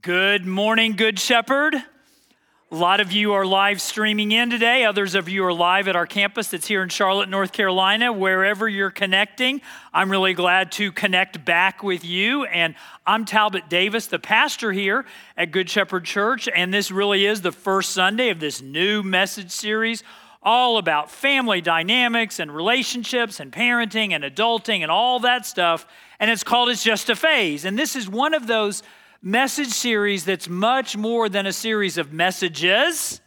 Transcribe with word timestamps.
Good 0.00 0.46
morning, 0.46 0.92
Good 0.92 1.18
Shepherd. 1.18 1.74
A 1.74 2.74
lot 2.74 3.00
of 3.00 3.12
you 3.12 3.34
are 3.34 3.44
live 3.44 3.82
streaming 3.82 4.32
in 4.32 4.48
today. 4.48 4.86
Others 4.86 5.14
of 5.14 5.28
you 5.28 5.44
are 5.44 5.52
live 5.52 5.86
at 5.86 5.94
our 5.94 6.06
campus 6.06 6.48
that's 6.48 6.66
here 6.66 6.82
in 6.82 6.88
Charlotte, 6.88 7.28
North 7.28 7.52
Carolina. 7.52 8.10
Wherever 8.10 8.70
you're 8.70 8.90
connecting, 8.90 9.60
I'm 9.92 10.10
really 10.10 10.32
glad 10.32 10.72
to 10.72 10.92
connect 10.92 11.44
back 11.44 11.82
with 11.82 12.06
you. 12.06 12.44
And 12.46 12.74
I'm 13.06 13.26
Talbot 13.26 13.68
Davis, 13.68 14.06
the 14.06 14.18
pastor 14.18 14.72
here 14.72 15.04
at 15.36 15.50
Good 15.50 15.68
Shepherd 15.68 16.06
Church. 16.06 16.48
And 16.48 16.72
this 16.72 16.90
really 16.90 17.26
is 17.26 17.42
the 17.42 17.52
first 17.52 17.90
Sunday 17.90 18.30
of 18.30 18.40
this 18.40 18.62
new 18.62 19.02
message 19.02 19.50
series 19.50 20.02
all 20.42 20.78
about 20.78 21.10
family 21.10 21.60
dynamics 21.60 22.38
and 22.38 22.54
relationships 22.54 23.40
and 23.40 23.52
parenting 23.52 24.12
and 24.12 24.24
adulting 24.24 24.80
and 24.80 24.90
all 24.90 25.20
that 25.20 25.44
stuff. 25.44 25.86
And 26.18 26.30
it's 26.30 26.44
called 26.44 26.70
It's 26.70 26.82
Just 26.82 27.10
a 27.10 27.16
Phase. 27.16 27.66
And 27.66 27.78
this 27.78 27.94
is 27.94 28.08
one 28.08 28.32
of 28.32 28.46
those 28.46 28.82
message 29.22 29.68
series 29.68 30.24
that's 30.24 30.48
much 30.48 30.96
more 30.96 31.28
than 31.28 31.46
a 31.46 31.52
series 31.52 31.98
of 31.98 32.12
messages 32.12 33.20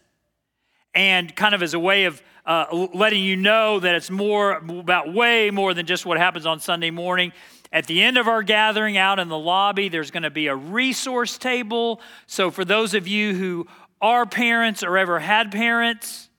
and 0.94 1.36
kind 1.36 1.54
of 1.56 1.62
as 1.64 1.74
a 1.74 1.80
way 1.80 2.06
of 2.06 2.22
uh, 2.46 2.88
letting 2.94 3.24
you 3.24 3.36
know 3.36 3.80
that 3.80 3.96
it's 3.96 4.10
more 4.10 4.54
about 4.54 5.14
way 5.14 5.52
more 5.52 5.74
than 5.74 5.86
just 5.86 6.06
what 6.06 6.18
happens 6.18 6.46
on 6.46 6.60
Sunday 6.60 6.90
morning. 6.90 7.32
At 7.72 7.86
the 7.86 8.02
end 8.02 8.18
of 8.18 8.28
our 8.28 8.42
gathering 8.42 8.98
out 8.98 9.20
in 9.20 9.30
the 9.30 9.38
lobby, 9.38 9.90
there's 9.90 10.10
going 10.10 10.24
to 10.24 10.32
be 10.32 10.48
a 10.48 10.56
resource 10.56 11.38
table. 11.38 12.02
So, 12.26 12.50
for 12.50 12.66
those 12.66 12.96
of 12.96 13.08
you 13.08 13.36
who 13.36 13.68
are 14.02 14.26
parents 14.26 14.82
or 14.82 14.98
ever 14.98 15.20
had 15.20 15.52
parents, 15.52 16.30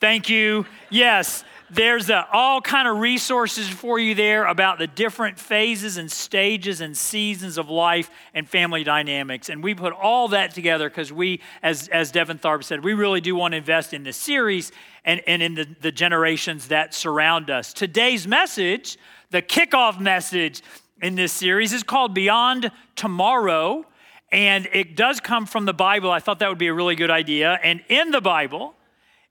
thank 0.00 0.28
you. 0.28 0.66
Yes, 0.90 1.42
there's 1.70 2.10
a, 2.10 2.26
all 2.32 2.60
kind 2.60 2.86
of 2.86 2.98
resources 2.98 3.68
for 3.68 3.98
you 3.98 4.14
there 4.14 4.46
about 4.46 4.78
the 4.78 4.86
different 4.86 5.38
phases 5.38 5.96
and 5.96 6.10
stages 6.10 6.80
and 6.80 6.96
seasons 6.96 7.58
of 7.58 7.68
life 7.68 8.10
and 8.34 8.48
family 8.48 8.84
dynamics. 8.84 9.48
And 9.48 9.62
we 9.64 9.74
put 9.74 9.92
all 9.92 10.28
that 10.28 10.54
together 10.54 10.88
because 10.88 11.12
we, 11.12 11.40
as, 11.62 11.88
as 11.88 12.12
Devin 12.12 12.38
Tharp 12.38 12.62
said, 12.62 12.84
we 12.84 12.94
really 12.94 13.20
do 13.20 13.34
want 13.34 13.52
to 13.52 13.58
invest 13.58 13.92
in 13.92 14.04
this 14.04 14.16
series 14.16 14.70
and, 15.04 15.20
and 15.26 15.42
in 15.42 15.54
the, 15.54 15.66
the 15.80 15.92
generations 15.92 16.68
that 16.68 16.94
surround 16.94 17.50
us. 17.50 17.72
Today's 17.72 18.28
message, 18.28 18.96
the 19.30 19.42
kickoff 19.42 19.98
message 19.98 20.62
in 21.02 21.16
this 21.16 21.32
series, 21.32 21.72
is 21.72 21.82
called 21.82 22.14
Beyond 22.14 22.70
Tomorrow. 22.94 23.84
And 24.30 24.68
it 24.72 24.96
does 24.96 25.18
come 25.18 25.46
from 25.46 25.64
the 25.64 25.74
Bible. 25.74 26.10
I 26.10 26.20
thought 26.20 26.38
that 26.38 26.48
would 26.48 26.58
be 26.58 26.66
a 26.68 26.74
really 26.74 26.94
good 26.94 27.10
idea. 27.10 27.58
And 27.62 27.82
in 27.88 28.10
the 28.12 28.20
Bible, 28.20 28.75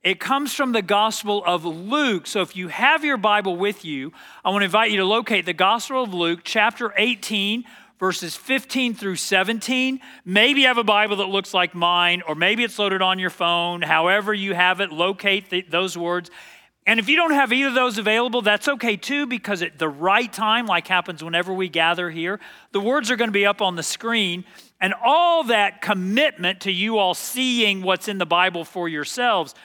it 0.05 0.19
comes 0.19 0.53
from 0.53 0.71
the 0.71 0.83
Gospel 0.83 1.43
of 1.47 1.65
Luke. 1.65 2.27
So 2.27 2.41
if 2.41 2.55
you 2.55 2.67
have 2.67 3.03
your 3.03 3.17
Bible 3.17 3.57
with 3.57 3.83
you, 3.83 4.13
I 4.45 4.51
want 4.51 4.61
to 4.61 4.65
invite 4.65 4.91
you 4.91 4.97
to 4.97 5.05
locate 5.05 5.47
the 5.47 5.53
Gospel 5.53 6.03
of 6.03 6.13
Luke, 6.13 6.41
chapter 6.43 6.93
18, 6.95 7.63
verses 7.99 8.35
15 8.35 8.93
through 8.93 9.15
17. 9.15 9.99
Maybe 10.23 10.61
you 10.61 10.67
have 10.67 10.77
a 10.77 10.83
Bible 10.83 11.15
that 11.15 11.29
looks 11.29 11.55
like 11.55 11.73
mine, 11.73 12.21
or 12.27 12.35
maybe 12.35 12.63
it's 12.63 12.77
loaded 12.77 13.01
on 13.01 13.17
your 13.17 13.31
phone. 13.31 13.81
However, 13.81 14.31
you 14.31 14.53
have 14.53 14.79
it, 14.79 14.91
locate 14.91 15.49
the, 15.49 15.63
those 15.63 15.97
words. 15.97 16.29
And 16.85 16.99
if 16.99 17.09
you 17.09 17.15
don't 17.15 17.33
have 17.33 17.51
either 17.51 17.69
of 17.69 17.73
those 17.73 17.97
available, 17.97 18.43
that's 18.43 18.67
okay 18.67 18.97
too, 18.97 19.25
because 19.25 19.63
at 19.63 19.79
the 19.79 19.89
right 19.89 20.31
time, 20.31 20.67
like 20.67 20.87
happens 20.87 21.23
whenever 21.23 21.51
we 21.51 21.67
gather 21.67 22.11
here, 22.11 22.39
the 22.73 22.79
words 22.79 23.09
are 23.09 23.15
going 23.15 23.29
to 23.29 23.33
be 23.33 23.47
up 23.47 23.59
on 23.59 23.75
the 23.75 23.81
screen. 23.81 24.45
And 24.79 24.93
all 25.03 25.45
that 25.45 25.81
commitment 25.81 26.61
to 26.61 26.71
you 26.71 26.99
all 26.99 27.15
seeing 27.15 27.81
what's 27.81 28.07
in 28.07 28.19
the 28.19 28.25
Bible 28.27 28.65
for 28.65 28.87
yourselves 28.87 29.55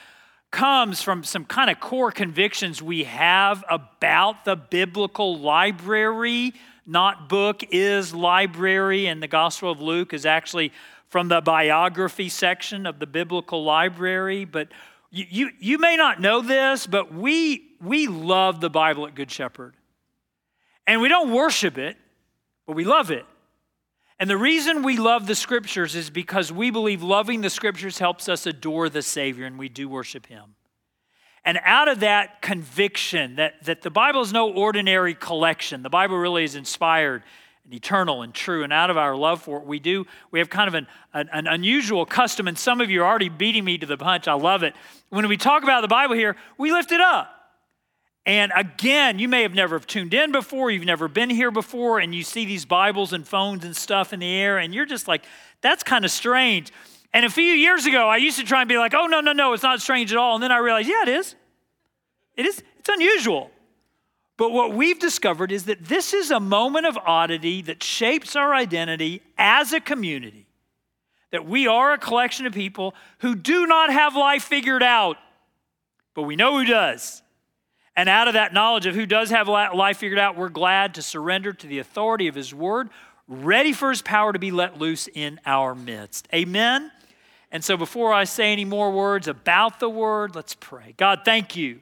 comes 0.51 1.01
from 1.01 1.23
some 1.23 1.45
kind 1.45 1.69
of 1.69 1.79
core 1.79 2.11
convictions 2.11 2.81
we 2.81 3.05
have 3.05 3.63
about 3.69 4.45
the 4.45 4.55
biblical 4.55 5.39
library. 5.39 6.53
Not 6.85 7.29
book 7.29 7.63
is 7.71 8.13
library, 8.13 9.07
and 9.07 9.23
the 9.23 9.27
Gospel 9.27 9.71
of 9.71 9.81
Luke 9.81 10.13
is 10.13 10.25
actually 10.25 10.73
from 11.07 11.29
the 11.29 11.41
biography 11.41 12.29
section 12.29 12.85
of 12.85 12.99
the 12.99 13.07
biblical 13.07 13.63
library. 13.63 14.45
But 14.45 14.69
you, 15.09 15.25
you, 15.29 15.49
you 15.59 15.77
may 15.77 15.95
not 15.95 16.19
know 16.19 16.41
this, 16.41 16.85
but 16.85 17.13
we, 17.13 17.63
we 17.81 18.07
love 18.07 18.61
the 18.61 18.69
Bible 18.69 19.07
at 19.07 19.15
Good 19.15 19.31
Shepherd. 19.31 19.73
And 20.85 21.01
we 21.01 21.07
don't 21.07 21.31
worship 21.31 21.77
it, 21.77 21.97
but 22.67 22.75
we 22.75 22.83
love 22.83 23.11
it. 23.11 23.25
And 24.21 24.29
the 24.29 24.37
reason 24.37 24.83
we 24.83 24.97
love 24.97 25.25
the 25.25 25.33
scriptures 25.33 25.95
is 25.95 26.11
because 26.11 26.51
we 26.51 26.69
believe 26.69 27.01
loving 27.01 27.41
the 27.41 27.49
scriptures 27.49 27.97
helps 27.97 28.29
us 28.29 28.45
adore 28.45 28.87
the 28.87 29.01
Savior, 29.01 29.47
and 29.47 29.57
we 29.57 29.67
do 29.67 29.89
worship 29.89 30.27
Him. 30.27 30.53
And 31.43 31.59
out 31.63 31.87
of 31.87 32.01
that 32.01 32.39
conviction 32.39 33.37
that, 33.37 33.63
that 33.63 33.81
the 33.81 33.89
Bible 33.89 34.21
is 34.21 34.31
no 34.31 34.53
ordinary 34.53 35.15
collection, 35.15 35.81
the 35.81 35.89
Bible 35.89 36.17
really 36.17 36.43
is 36.43 36.53
inspired 36.53 37.23
and 37.63 37.73
eternal 37.73 38.21
and 38.21 38.31
true. 38.31 38.63
And 38.63 38.71
out 38.71 38.91
of 38.91 38.97
our 38.97 39.15
love 39.15 39.41
for 39.41 39.57
it, 39.57 39.65
we 39.65 39.79
do, 39.79 40.05
we 40.29 40.37
have 40.37 40.51
kind 40.51 40.67
of 40.67 40.75
an, 40.75 40.87
an, 41.15 41.27
an, 41.33 41.47
unusual 41.47 42.05
custom, 42.05 42.47
and 42.47 42.55
some 42.55 42.79
of 42.79 42.91
you 42.91 43.01
are 43.01 43.07
already 43.07 43.29
beating 43.29 43.65
me 43.65 43.79
to 43.79 43.87
the 43.87 43.97
punch. 43.97 44.27
I 44.27 44.33
love 44.33 44.61
it. 44.61 44.75
When 45.09 45.27
we 45.27 45.35
talk 45.35 45.63
about 45.63 45.81
the 45.81 45.87
Bible 45.87 46.13
here, 46.13 46.35
we 46.59 46.71
lift 46.71 46.91
it 46.91 47.01
up. 47.01 47.40
And 48.25 48.51
again, 48.55 49.17
you 49.17 49.27
may 49.27 49.41
have 49.41 49.55
never 49.55 49.79
tuned 49.79 50.13
in 50.13 50.31
before, 50.31 50.69
you've 50.69 50.85
never 50.85 51.07
been 51.07 51.29
here 51.29 51.49
before, 51.49 51.99
and 51.99 52.13
you 52.13 52.23
see 52.23 52.45
these 52.45 52.65
Bibles 52.65 53.13
and 53.13 53.27
phones 53.27 53.65
and 53.65 53.75
stuff 53.75 54.13
in 54.13 54.19
the 54.19 54.31
air, 54.31 54.59
and 54.59 54.75
you're 54.75 54.85
just 54.85 55.07
like, 55.07 55.25
that's 55.61 55.81
kind 55.81 56.05
of 56.05 56.11
strange. 56.11 56.71
And 57.13 57.25
a 57.25 57.29
few 57.29 57.43
years 57.43 57.85
ago, 57.85 58.07
I 58.07 58.17
used 58.17 58.37
to 58.39 58.45
try 58.45 58.61
and 58.61 58.69
be 58.69 58.77
like, 58.77 58.93
oh, 58.93 59.07
no, 59.07 59.21
no, 59.21 59.33
no, 59.33 59.53
it's 59.53 59.63
not 59.63 59.81
strange 59.81 60.11
at 60.11 60.17
all. 60.17 60.35
And 60.35 60.43
then 60.43 60.51
I 60.51 60.59
realized, 60.59 60.87
yeah, 60.87 61.01
it 61.01 61.09
is. 61.09 61.35
It 62.37 62.45
is, 62.45 62.63
it's 62.77 62.89
unusual. 62.89 63.51
But 64.37 64.51
what 64.51 64.73
we've 64.73 64.97
discovered 64.97 65.51
is 65.51 65.65
that 65.65 65.85
this 65.85 66.13
is 66.13 66.31
a 66.31 66.39
moment 66.39 66.85
of 66.85 66.97
oddity 66.97 67.61
that 67.63 67.83
shapes 67.83 68.35
our 68.35 68.53
identity 68.55 69.21
as 69.37 69.73
a 69.73 69.79
community. 69.79 70.47
That 71.31 71.45
we 71.45 71.67
are 71.67 71.93
a 71.93 71.97
collection 71.97 72.45
of 72.45 72.53
people 72.53 72.95
who 73.19 73.35
do 73.35 73.67
not 73.67 73.91
have 73.91 74.15
life 74.15 74.43
figured 74.43 74.83
out, 74.83 75.17
but 76.13 76.23
we 76.23 76.35
know 76.35 76.57
who 76.57 76.65
does. 76.65 77.21
And 77.95 78.07
out 78.07 78.27
of 78.27 78.35
that 78.35 78.53
knowledge 78.53 78.85
of 78.85 78.95
who 78.95 79.05
does 79.05 79.29
have 79.31 79.47
life 79.47 79.97
figured 79.97 80.19
out, 80.19 80.37
we're 80.37 80.49
glad 80.49 80.95
to 80.95 81.01
surrender 81.01 81.51
to 81.53 81.67
the 81.67 81.79
authority 81.79 82.27
of 82.27 82.35
His 82.35 82.53
Word, 82.53 82.89
ready 83.27 83.73
for 83.73 83.89
His 83.89 84.01
power 84.01 84.31
to 84.31 84.39
be 84.39 84.51
let 84.51 84.79
loose 84.79 85.07
in 85.13 85.39
our 85.45 85.75
midst. 85.75 86.27
Amen. 86.33 86.91
And 87.51 87.63
so, 87.63 87.75
before 87.75 88.13
I 88.13 88.23
say 88.23 88.53
any 88.53 88.63
more 88.63 88.91
words 88.91 89.27
about 89.27 89.79
the 89.79 89.89
Word, 89.89 90.35
let's 90.35 90.55
pray. 90.55 90.93
God, 90.95 91.21
thank 91.25 91.57
you. 91.57 91.81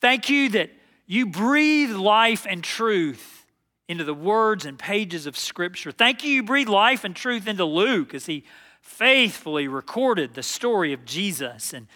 Thank 0.00 0.28
you 0.28 0.48
that 0.50 0.70
you 1.06 1.26
breathe 1.26 1.92
life 1.92 2.46
and 2.48 2.64
truth 2.64 3.46
into 3.88 4.04
the 4.04 4.14
words 4.14 4.64
and 4.64 4.78
pages 4.78 5.26
of 5.26 5.36
Scripture. 5.36 5.92
Thank 5.92 6.24
you, 6.24 6.30
you 6.30 6.42
breathe 6.42 6.68
life 6.68 7.04
and 7.04 7.14
truth 7.14 7.46
into 7.46 7.64
Luke 7.64 8.14
as 8.14 8.26
he 8.26 8.44
faithfully 8.80 9.68
recorded 9.68 10.34
the 10.34 10.42
story 10.42 10.92
of 10.92 11.04
Jesus. 11.04 11.72
And 11.72 11.86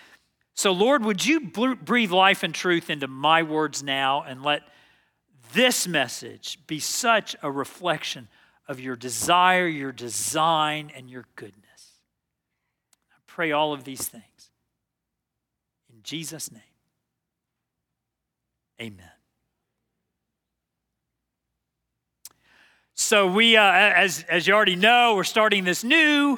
so, 0.58 0.72
Lord, 0.72 1.04
would 1.04 1.24
you 1.24 1.38
breathe 1.38 2.10
life 2.10 2.42
and 2.42 2.52
truth 2.52 2.91
into 2.91 3.06
my 3.06 3.44
words 3.44 3.80
now 3.80 4.24
and 4.24 4.42
let 4.42 4.62
this 5.52 5.86
message 5.86 6.58
be 6.66 6.80
such 6.80 7.36
a 7.44 7.48
reflection 7.48 8.26
of 8.66 8.80
your 8.80 8.96
desire, 8.96 9.69
your 9.69 9.92
design, 9.92 10.91
and 10.96 11.08
your 11.08 11.26
goodness. 11.36 12.00
I 13.12 13.19
pray 13.28 13.52
all 13.52 13.72
of 13.72 13.84
these 13.84 14.08
things 14.08 14.50
in 15.94 16.02
Jesus' 16.02 16.50
name. 16.50 16.62
Amen. 18.82 19.12
So, 22.94 23.28
we, 23.28 23.56
uh, 23.56 23.62
as, 23.62 24.25
as 24.28 24.48
you 24.48 24.54
already 24.54 24.75
know, 24.75 25.14
we're 25.14 25.22
starting 25.22 25.62
this 25.62 25.84
new 25.84 26.36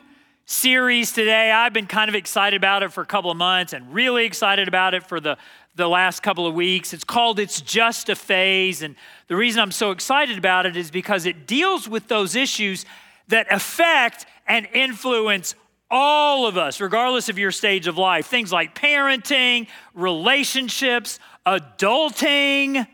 series 0.50 1.12
today. 1.12 1.53
I've 1.53 1.72
been 1.72 1.87
kind 1.87 2.09
of 2.09 2.16
excited 2.16 2.56
about 2.56 2.83
it 2.83 2.93
for 2.93 3.03
a 3.03 3.06
couple 3.06 3.31
of 3.31 3.37
months 3.37 3.72
and 3.72 3.94
really 3.94 4.25
excited 4.25 4.66
about 4.66 4.94
it 4.94 5.05
for 5.06 5.21
the, 5.21 5.38
the 5.77 5.87
last 5.87 6.25
couple 6.25 6.44
of 6.44 6.55
weeks. 6.55 6.93
It's 6.93 7.05
called 7.05 7.38
It's 7.38 7.61
Just 7.61 8.09
a 8.09 8.16
Phase. 8.16 8.83
And 8.83 8.97
the 9.28 9.37
reason 9.37 9.62
I'm 9.62 9.71
so 9.71 9.93
excited 9.93 10.37
about 10.37 10.66
it 10.66 10.77
is 10.77 10.91
because 10.91 11.25
it 11.25 11.47
deals 11.47 11.88
with 11.88 12.09
those 12.09 12.34
issues 12.34 12.84
that 13.28 13.47
affect 13.53 14.27
and 14.49 14.67
influence 14.75 15.55
all 15.88 16.49
of 16.49 16.58
us, 16.58 16.81
regardless 16.81 17.29
of 17.29 17.38
your 17.38 17.52
stage 17.52 17.87
of 17.87 17.97
life. 17.97 18.26
Things 18.26 18.52
like 18.52 18.75
parenting, 18.75 19.69
relationships, 19.94 21.20
adulting 21.47 22.88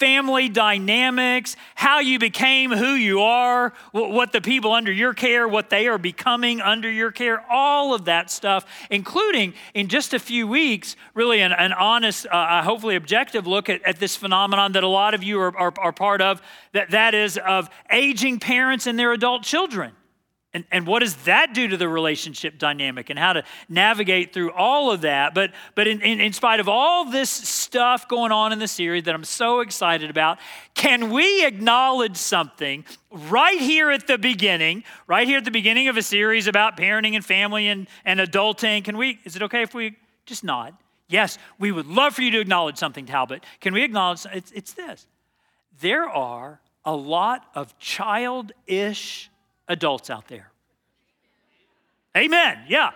family 0.00 0.48
dynamics, 0.48 1.56
how 1.74 2.00
you 2.00 2.18
became 2.18 2.70
who 2.70 2.94
you 2.94 3.20
are, 3.20 3.74
what 3.92 4.32
the 4.32 4.40
people 4.40 4.72
under 4.72 4.90
your 4.90 5.12
care, 5.12 5.46
what 5.46 5.68
they 5.68 5.86
are 5.86 5.98
becoming 5.98 6.62
under 6.62 6.90
your 6.90 7.12
care, 7.12 7.44
all 7.50 7.92
of 7.94 8.06
that 8.06 8.30
stuff, 8.30 8.64
including 8.88 9.52
in 9.74 9.88
just 9.88 10.14
a 10.14 10.18
few 10.18 10.48
weeks, 10.48 10.96
really 11.12 11.40
an, 11.42 11.52
an 11.52 11.74
honest, 11.74 12.26
uh, 12.26 12.30
uh, 12.30 12.62
hopefully 12.62 12.96
objective 12.96 13.46
look 13.46 13.68
at, 13.68 13.82
at, 13.82 14.00
this 14.00 14.16
phenomenon 14.16 14.72
that 14.72 14.82
a 14.82 14.88
lot 14.88 15.12
of 15.12 15.22
you 15.22 15.38
are, 15.38 15.54
are, 15.54 15.74
are 15.78 15.92
part 15.92 16.22
of, 16.22 16.40
that, 16.72 16.90
that 16.90 17.14
is 17.14 17.36
of 17.36 17.68
aging 17.90 18.40
parents 18.40 18.86
and 18.86 18.98
their 18.98 19.12
adult 19.12 19.42
children. 19.42 19.92
And, 20.52 20.64
and 20.72 20.84
what 20.84 20.98
does 20.98 21.14
that 21.24 21.54
do 21.54 21.68
to 21.68 21.76
the 21.76 21.88
relationship 21.88 22.58
dynamic 22.58 23.08
and 23.08 23.16
how 23.16 23.34
to 23.34 23.44
navigate 23.68 24.32
through 24.32 24.50
all 24.50 24.90
of 24.90 25.02
that? 25.02 25.32
But, 25.32 25.52
but 25.76 25.86
in, 25.86 26.00
in, 26.00 26.20
in, 26.20 26.32
spite 26.32 26.58
of 26.58 26.68
all 26.68 27.04
this 27.04 27.30
stuff 27.30 28.08
going 28.08 28.32
on 28.32 28.52
in 28.52 28.58
the 28.58 28.66
series 28.66 29.04
that 29.04 29.14
I'm 29.14 29.22
so 29.22 29.60
excited 29.60 30.10
about, 30.10 30.38
can 30.74 31.10
we 31.10 31.46
acknowledge 31.46 32.16
something 32.16 32.84
right 33.12 33.60
here 33.60 33.92
at 33.92 34.08
the 34.08 34.18
beginning, 34.18 34.82
right 35.06 35.28
here 35.28 35.38
at 35.38 35.44
the 35.44 35.52
beginning 35.52 35.86
of 35.86 35.96
a 35.96 36.02
series 36.02 36.48
about 36.48 36.76
parenting 36.76 37.14
and 37.14 37.24
family 37.24 37.68
and, 37.68 37.86
and 38.04 38.18
adulting? 38.18 38.82
Can 38.82 38.96
we, 38.96 39.20
is 39.24 39.36
it 39.36 39.42
okay 39.42 39.62
if 39.62 39.72
we 39.72 39.94
just 40.26 40.42
nod? 40.42 40.74
Yes, 41.08 41.38
we 41.60 41.70
would 41.70 41.86
love 41.86 42.14
for 42.14 42.22
you 42.22 42.32
to 42.32 42.40
acknowledge 42.40 42.76
something, 42.76 43.06
Talbot. 43.06 43.44
Can 43.60 43.72
we 43.72 43.84
acknowledge? 43.84 44.26
It's, 44.32 44.50
it's 44.50 44.72
this. 44.72 45.06
There 45.80 46.08
are 46.08 46.60
a 46.84 46.94
lot 46.94 47.46
of 47.54 47.78
childish 47.78 49.29
adults 49.70 50.10
out 50.10 50.28
there. 50.28 50.50
Amen. 52.16 52.58
Yeah. 52.68 52.90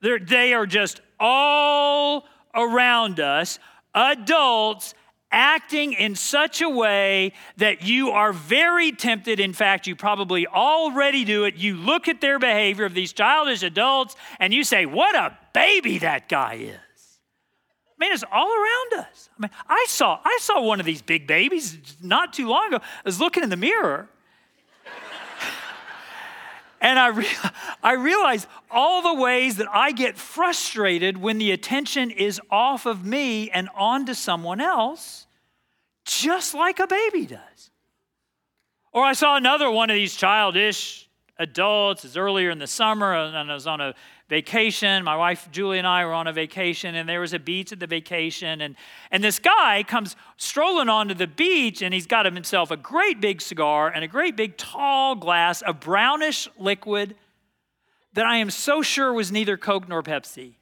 They're, 0.00 0.18
they 0.18 0.54
are 0.54 0.66
just 0.66 1.00
all 1.20 2.26
around 2.54 3.20
us, 3.20 3.58
adults 3.94 4.94
acting 5.30 5.92
in 5.92 6.14
such 6.14 6.62
a 6.62 6.68
way 6.68 7.32
that 7.58 7.82
you 7.82 8.10
are 8.10 8.32
very 8.32 8.92
tempted. 8.92 9.38
In 9.38 9.52
fact, 9.52 9.86
you 9.86 9.94
probably 9.94 10.46
already 10.46 11.24
do 11.24 11.44
it. 11.44 11.56
You 11.56 11.76
look 11.76 12.08
at 12.08 12.22
their 12.22 12.38
behavior 12.38 12.86
of 12.86 12.94
these 12.94 13.12
childish 13.12 13.62
adults 13.62 14.16
and 14.40 14.54
you 14.54 14.64
say, 14.64 14.86
What 14.86 15.14
a 15.14 15.36
baby 15.52 15.98
that 15.98 16.28
guy 16.28 16.54
is. 16.54 16.76
I 16.76 18.04
mean, 18.04 18.12
it's 18.12 18.24
all 18.32 18.48
around 18.48 19.04
us. 19.04 19.28
I 19.36 19.42
mean, 19.42 19.50
I 19.68 19.84
saw, 19.88 20.20
I 20.24 20.38
saw 20.40 20.62
one 20.62 20.78
of 20.80 20.86
these 20.86 21.02
big 21.02 21.26
babies 21.26 21.76
not 22.00 22.32
too 22.32 22.48
long 22.48 22.68
ago. 22.68 22.78
I 22.80 23.02
was 23.04 23.20
looking 23.20 23.42
in 23.42 23.50
the 23.50 23.56
mirror 23.56 24.08
and 26.80 26.98
I, 26.98 27.08
re- 27.08 27.26
I 27.82 27.92
realize 27.94 28.46
all 28.70 29.02
the 29.02 29.20
ways 29.20 29.56
that 29.56 29.68
I 29.72 29.92
get 29.92 30.16
frustrated 30.16 31.16
when 31.16 31.38
the 31.38 31.52
attention 31.52 32.10
is 32.10 32.40
off 32.50 32.86
of 32.86 33.04
me 33.04 33.50
and 33.50 33.68
onto 33.74 34.14
someone 34.14 34.60
else, 34.60 35.26
just 36.04 36.54
like 36.54 36.78
a 36.78 36.86
baby 36.86 37.26
does. 37.26 37.70
Or 38.92 39.04
I 39.04 39.12
saw 39.12 39.36
another 39.36 39.70
one 39.70 39.90
of 39.90 39.94
these 39.94 40.14
childish 40.14 41.07
adults, 41.38 42.04
it's 42.04 42.16
earlier 42.16 42.50
in 42.50 42.58
the 42.58 42.66
summer, 42.66 43.14
and 43.14 43.50
I 43.50 43.54
was 43.54 43.66
on 43.66 43.80
a 43.80 43.94
vacation. 44.28 45.04
My 45.04 45.16
wife 45.16 45.48
Julie 45.52 45.78
and 45.78 45.86
I 45.86 46.04
were 46.04 46.12
on 46.12 46.26
a 46.26 46.32
vacation, 46.32 46.94
and 46.94 47.08
there 47.08 47.20
was 47.20 47.32
a 47.32 47.38
beach 47.38 47.72
at 47.72 47.80
the 47.80 47.86
vacation. 47.86 48.60
And, 48.60 48.76
and 49.10 49.22
this 49.22 49.38
guy 49.38 49.84
comes 49.86 50.16
strolling 50.36 50.88
onto 50.88 51.14
the 51.14 51.26
beach, 51.26 51.80
and 51.80 51.94
he's 51.94 52.06
got 52.06 52.26
himself 52.26 52.70
a 52.70 52.76
great 52.76 53.20
big 53.20 53.40
cigar 53.40 53.88
and 53.88 54.04
a 54.04 54.08
great 54.08 54.36
big 54.36 54.56
tall 54.56 55.14
glass 55.14 55.62
of 55.62 55.80
brownish 55.80 56.48
liquid 56.58 57.14
that 58.14 58.26
I 58.26 58.38
am 58.38 58.50
so 58.50 58.82
sure 58.82 59.12
was 59.12 59.30
neither 59.30 59.56
Coke 59.56 59.88
nor 59.88 60.02
Pepsi. 60.02 60.54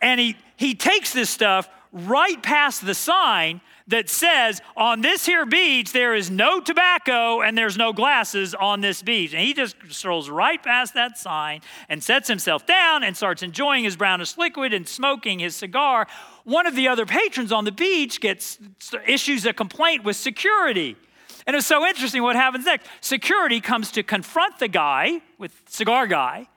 And 0.00 0.18
he, 0.20 0.36
he 0.56 0.74
takes 0.74 1.12
this 1.12 1.28
stuff 1.28 1.68
right 1.92 2.42
past 2.42 2.84
the 2.84 2.94
sign 2.94 3.60
that 3.86 4.08
says, 4.08 4.62
on 4.76 5.02
this 5.02 5.26
here 5.26 5.44
beach, 5.44 5.92
there 5.92 6.14
is 6.14 6.30
no 6.30 6.60
tobacco 6.60 7.42
and 7.42 7.56
there's 7.56 7.76
no 7.76 7.92
glasses 7.92 8.54
on 8.54 8.80
this 8.80 9.02
beach. 9.02 9.34
And 9.34 9.42
he 9.42 9.52
just 9.52 9.76
strolls 9.90 10.30
right 10.30 10.62
past 10.62 10.94
that 10.94 11.18
sign 11.18 11.60
and 11.88 12.02
sets 12.02 12.28
himself 12.28 12.66
down 12.66 13.02
and 13.04 13.14
starts 13.14 13.42
enjoying 13.42 13.84
his 13.84 13.96
brownish 13.96 14.38
liquid 14.38 14.72
and 14.72 14.88
smoking 14.88 15.38
his 15.38 15.54
cigar. 15.54 16.06
One 16.44 16.66
of 16.66 16.74
the 16.74 16.88
other 16.88 17.04
patrons 17.04 17.52
on 17.52 17.64
the 17.64 17.72
beach 17.72 18.20
gets 18.20 18.58
issues 19.06 19.44
a 19.44 19.52
complaint 19.52 20.02
with 20.02 20.16
security. 20.16 20.96
And 21.46 21.54
it's 21.54 21.66
so 21.66 21.84
interesting 21.84 22.22
what 22.22 22.36
happens 22.36 22.64
next. 22.64 22.86
Security 23.02 23.60
comes 23.60 23.92
to 23.92 24.02
confront 24.02 24.58
the 24.58 24.68
guy 24.68 25.20
with 25.38 25.52
cigar 25.68 26.06
guy. 26.06 26.48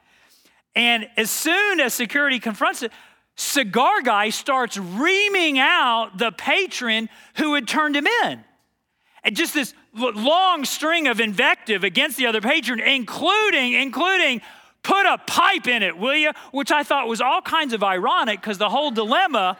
And 0.75 1.07
as 1.17 1.29
soon 1.29 1.81
as 1.81 1.93
security 1.93 2.39
confronts 2.39 2.83
it, 2.83 2.91
cigar 3.37 4.01
guy 4.01 4.29
starts 4.29 4.77
reaming 4.77 5.59
out 5.59 6.17
the 6.17 6.31
patron 6.31 7.07
who 7.35 7.53
had 7.53 7.67
turned 7.67 7.95
him 7.95 8.07
in. 8.23 8.43
And 9.23 9.35
just 9.35 9.53
this 9.53 9.73
long 9.93 10.65
string 10.65 11.07
of 11.07 11.19
invective 11.19 11.83
against 11.83 12.17
the 12.17 12.25
other 12.25 12.41
patron, 12.41 12.79
including, 12.79 13.73
including, 13.73 14.41
put 14.83 15.05
a 15.05 15.17
pipe 15.17 15.67
in 15.67 15.83
it, 15.83 15.97
will 15.97 16.15
you? 16.15 16.31
Which 16.51 16.71
I 16.71 16.83
thought 16.83 17.07
was 17.07 17.21
all 17.21 17.41
kinds 17.41 17.73
of 17.73 17.83
ironic 17.83 18.41
because 18.41 18.57
the 18.57 18.69
whole 18.69 18.91
dilemma 18.91 19.57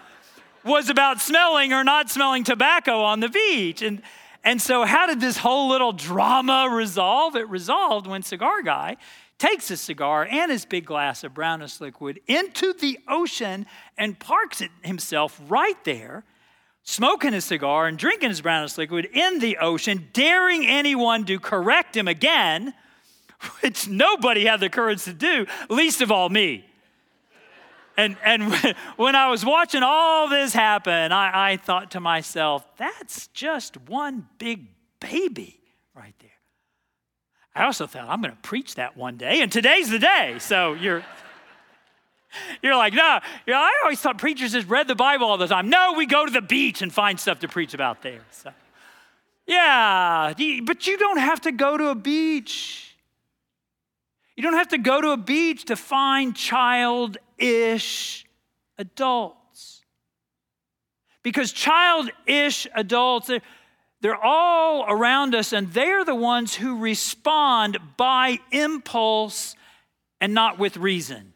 was 0.63 0.89
about 0.89 1.21
smelling 1.21 1.73
or 1.73 1.83
not 1.83 2.09
smelling 2.09 2.43
tobacco 2.43 3.01
on 3.01 3.19
the 3.19 3.29
beach. 3.29 3.81
And, 3.81 4.01
and 4.43 4.61
so, 4.61 4.85
how 4.85 5.07
did 5.07 5.19
this 5.19 5.37
whole 5.37 5.69
little 5.69 5.91
drama 5.91 6.69
resolve? 6.71 7.35
It 7.35 7.47
resolved 7.49 8.07
when 8.07 8.23
Cigar 8.23 8.61
Guy 8.63 8.97
takes 9.37 9.67
his 9.67 9.81
cigar 9.81 10.27
and 10.29 10.51
his 10.51 10.65
big 10.65 10.85
glass 10.85 11.23
of 11.23 11.33
brownish 11.33 11.79
liquid 11.79 12.19
into 12.27 12.73
the 12.73 12.99
ocean 13.07 13.65
and 13.97 14.19
parks 14.19 14.61
it 14.61 14.71
himself 14.81 15.39
right 15.47 15.83
there, 15.83 16.23
smoking 16.83 17.33
his 17.33 17.45
cigar 17.45 17.87
and 17.87 17.97
drinking 17.97 18.29
his 18.29 18.41
brownish 18.41 18.77
liquid 18.77 19.05
in 19.13 19.39
the 19.39 19.57
ocean, 19.57 20.09
daring 20.13 20.65
anyone 20.65 21.25
to 21.25 21.39
correct 21.39 21.95
him 21.95 22.07
again, 22.07 22.73
which 23.61 23.87
nobody 23.87 24.45
had 24.45 24.59
the 24.59 24.69
courage 24.69 25.03
to 25.03 25.13
do, 25.13 25.45
least 25.69 26.01
of 26.01 26.11
all 26.11 26.29
me. 26.29 26.65
And, 27.97 28.15
and 28.23 28.53
when 28.95 29.15
I 29.15 29.29
was 29.29 29.43
watching 29.43 29.83
all 29.83 30.29
this 30.29 30.53
happen, 30.53 31.11
I, 31.11 31.51
I 31.51 31.57
thought 31.57 31.91
to 31.91 31.99
myself, 31.99 32.65
that's 32.77 33.27
just 33.27 33.77
one 33.77 34.27
big 34.37 34.67
baby 34.99 35.59
right 35.95 36.13
there. 36.19 36.29
I 37.57 37.65
also 37.65 37.87
thought, 37.87 38.07
I'm 38.07 38.21
going 38.21 38.35
to 38.35 38.41
preach 38.41 38.75
that 38.75 38.95
one 38.95 39.17
day, 39.17 39.41
and 39.41 39.51
today's 39.51 39.89
the 39.89 39.99
day. 39.99 40.35
So 40.39 40.73
you're. 40.73 41.03
You're 42.61 42.75
like, 42.75 42.93
no, 42.93 43.19
you 43.47 43.53
know, 43.53 43.59
I 43.59 43.71
always 43.83 43.99
thought 43.99 44.17
preachers 44.17 44.51
just 44.51 44.67
read 44.67 44.87
the 44.87 44.95
Bible 44.95 45.25
all 45.25 45.37
the 45.37 45.47
time. 45.47 45.69
No, 45.69 45.93
we 45.97 46.05
go 46.05 46.25
to 46.25 46.31
the 46.31 46.41
beach 46.41 46.81
and 46.81 46.93
find 46.93 47.19
stuff 47.19 47.39
to 47.39 47.47
preach 47.47 47.73
about 47.73 48.03
there. 48.03 48.19
So, 48.31 48.51
yeah, 49.47 50.33
but 50.63 50.85
you 50.85 50.97
don't 50.97 51.17
have 51.17 51.41
to 51.41 51.51
go 51.51 51.77
to 51.77 51.87
a 51.87 51.95
beach. 51.95 52.95
You 54.35 54.43
don't 54.43 54.53
have 54.53 54.67
to 54.67 54.77
go 54.77 55.01
to 55.01 55.11
a 55.11 55.17
beach 55.17 55.65
to 55.65 55.75
find 55.75 56.35
childish 56.35 58.25
adults. 58.77 59.81
Because 61.23 61.53
childish 61.53 62.67
adults, 62.75 63.31
they're 64.01 64.15
all 64.15 64.85
around 64.87 65.33
us, 65.33 65.53
and 65.53 65.71
they're 65.73 66.05
the 66.05 66.15
ones 66.15 66.53
who 66.55 66.77
respond 66.77 67.77
by 67.97 68.39
impulse 68.51 69.55
and 70.21 70.33
not 70.33 70.59
with 70.59 70.77
reason. 70.77 71.33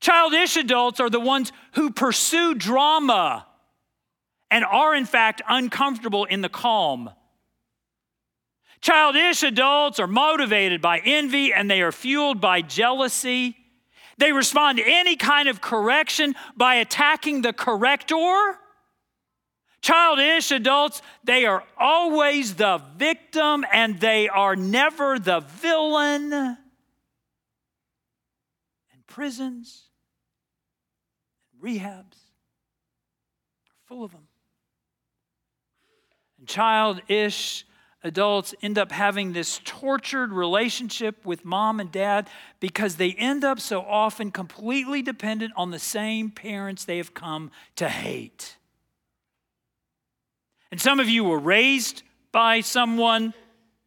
Childish 0.00 0.56
adults 0.56 1.00
are 1.00 1.10
the 1.10 1.20
ones 1.20 1.52
who 1.72 1.90
pursue 1.90 2.54
drama 2.54 3.46
and 4.50 4.64
are, 4.64 4.94
in 4.94 5.04
fact, 5.04 5.42
uncomfortable 5.48 6.24
in 6.24 6.40
the 6.42 6.48
calm. 6.48 7.10
Childish 8.80 9.42
adults 9.42 9.98
are 9.98 10.06
motivated 10.06 10.80
by 10.80 11.00
envy 11.04 11.52
and 11.52 11.70
they 11.70 11.82
are 11.82 11.92
fueled 11.92 12.40
by 12.40 12.62
jealousy. 12.62 13.56
They 14.18 14.32
respond 14.32 14.78
to 14.78 14.84
any 14.86 15.16
kind 15.16 15.48
of 15.48 15.60
correction 15.60 16.34
by 16.56 16.76
attacking 16.76 17.42
the 17.42 17.52
corrector. 17.52 18.58
Childish 19.86 20.50
adults, 20.50 21.00
they 21.22 21.46
are 21.46 21.62
always 21.78 22.56
the 22.56 22.82
victim 22.96 23.64
and 23.72 24.00
they 24.00 24.28
are 24.28 24.56
never 24.56 25.16
the 25.16 25.38
villain. 25.38 26.32
And 26.32 26.56
prisons 29.06 29.84
and 31.52 31.62
rehabs 31.62 32.16
are 32.16 33.78
full 33.84 34.02
of 34.02 34.10
them. 34.10 34.26
And 36.40 36.48
childish 36.48 37.64
adults 38.02 38.56
end 38.60 38.78
up 38.78 38.90
having 38.90 39.34
this 39.34 39.60
tortured 39.64 40.32
relationship 40.32 41.24
with 41.24 41.44
mom 41.44 41.78
and 41.78 41.92
dad 41.92 42.28
because 42.58 42.96
they 42.96 43.12
end 43.12 43.44
up 43.44 43.60
so 43.60 43.82
often 43.82 44.32
completely 44.32 45.00
dependent 45.00 45.52
on 45.54 45.70
the 45.70 45.78
same 45.78 46.32
parents 46.32 46.84
they 46.84 46.96
have 46.96 47.14
come 47.14 47.52
to 47.76 47.88
hate. 47.88 48.56
And 50.70 50.80
some 50.80 51.00
of 51.00 51.08
you 51.08 51.24
were 51.24 51.38
raised 51.38 52.02
by 52.32 52.60
someone 52.60 53.32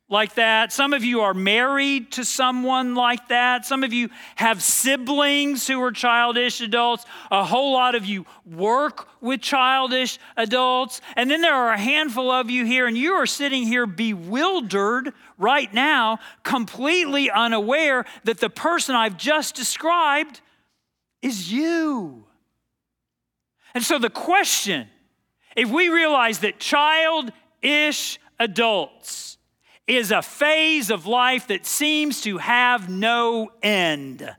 like 0.09 0.33
that. 0.35 0.73
Some 0.73 0.93
of 0.93 1.03
you 1.03 1.21
are 1.21 1.35
married 1.35 2.11
to 2.13 2.25
someone 2.25 2.95
like 2.95 3.27
that. 3.27 3.65
Some 3.65 3.83
of 3.83 3.93
you 3.93 4.09
have 4.37 4.63
siblings 4.63 5.67
who 5.67 5.81
are 5.83 5.91
childish 5.91 6.61
adults. 6.61 7.05
A 7.29 7.45
whole 7.45 7.73
lot 7.73 7.93
of 7.93 8.05
you 8.05 8.25
work 8.43 9.07
with 9.21 9.41
childish 9.41 10.17
adults. 10.35 10.99
And 11.15 11.29
then 11.29 11.41
there 11.41 11.53
are 11.53 11.73
a 11.73 11.77
handful 11.77 12.31
of 12.31 12.49
you 12.49 12.65
here, 12.65 12.87
and 12.87 12.97
you 12.97 13.13
are 13.13 13.27
sitting 13.27 13.67
here 13.67 13.85
bewildered 13.85 15.13
right 15.37 15.71
now, 15.73 16.17
completely 16.43 17.29
unaware 17.29 18.05
that 18.23 18.39
the 18.39 18.49
person 18.49 18.95
I've 18.95 19.17
just 19.17 19.53
described 19.53 20.41
is 21.21 21.51
you. 21.51 22.25
And 23.75 23.83
so 23.83 23.99
the 23.99 24.09
question 24.09 24.87
if 25.55 25.69
we 25.69 25.89
realize 25.89 26.39
that 26.39 26.59
childish 26.59 28.19
adults 28.39 29.37
is 29.87 30.11
a 30.11 30.21
phase 30.21 30.91
of 30.91 31.07
life 31.07 31.47
that 31.47 31.65
seems 31.65 32.21
to 32.21 32.37
have 32.37 32.89
no 32.89 33.51
end. 33.63 34.35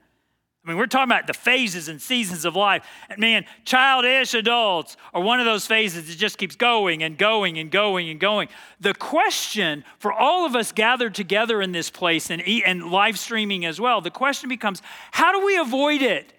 I 0.65 0.69
mean, 0.69 0.77
we're 0.77 0.87
talking 0.87 1.11
about 1.11 1.27
the 1.27 1.35
phases 1.35 1.89
and 1.89 2.01
seasons 2.01 2.45
of 2.45 2.55
life. 2.55 2.87
And 3.09 3.19
man, 3.19 3.47
childish 3.65 4.35
adults 4.35 4.97
are 5.15 5.23
one 5.23 5.41
of 5.41 5.47
those 5.47 5.67
phases 5.67 6.07
that 6.07 6.19
just 6.19 6.37
keeps 6.37 6.55
going 6.55 7.03
and 7.03 7.17
going 7.17 7.59
and 7.59 7.71
going 7.71 8.11
and 8.11 8.21
going. 8.21 8.49
The 8.79 8.93
question 8.93 9.85
for 9.99 10.13
all 10.13 10.45
of 10.45 10.55
us 10.55 10.71
gathered 10.71 11.15
together 11.15 11.63
in 11.63 11.73
this 11.73 11.89
place 11.89 12.31
and, 12.31 12.43
and 12.43 12.91
live 12.91 13.19
streaming 13.19 13.65
as 13.65 13.81
well, 13.81 14.03
the 14.03 14.11
question 14.11 14.51
becomes 14.51 14.83
how 15.13 15.33
do 15.33 15.45
we 15.45 15.57
avoid 15.57 16.03
it? 16.03 16.35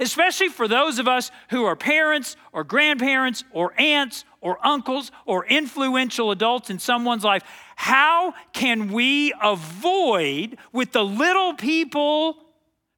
Especially 0.00 0.48
for 0.48 0.66
those 0.66 0.98
of 0.98 1.06
us 1.06 1.30
who 1.50 1.64
are 1.64 1.76
parents 1.76 2.36
or 2.52 2.64
grandparents 2.64 3.44
or 3.52 3.72
aunts 3.80 4.24
or 4.40 4.58
uncles 4.66 5.12
or 5.24 5.46
influential 5.46 6.30
adults 6.30 6.68
in 6.68 6.78
someone's 6.78 7.24
life. 7.24 7.42
How 7.76 8.34
can 8.52 8.92
we 8.92 9.32
avoid, 9.42 10.58
with 10.72 10.92
the 10.92 11.04
little 11.04 11.54
people 11.54 12.36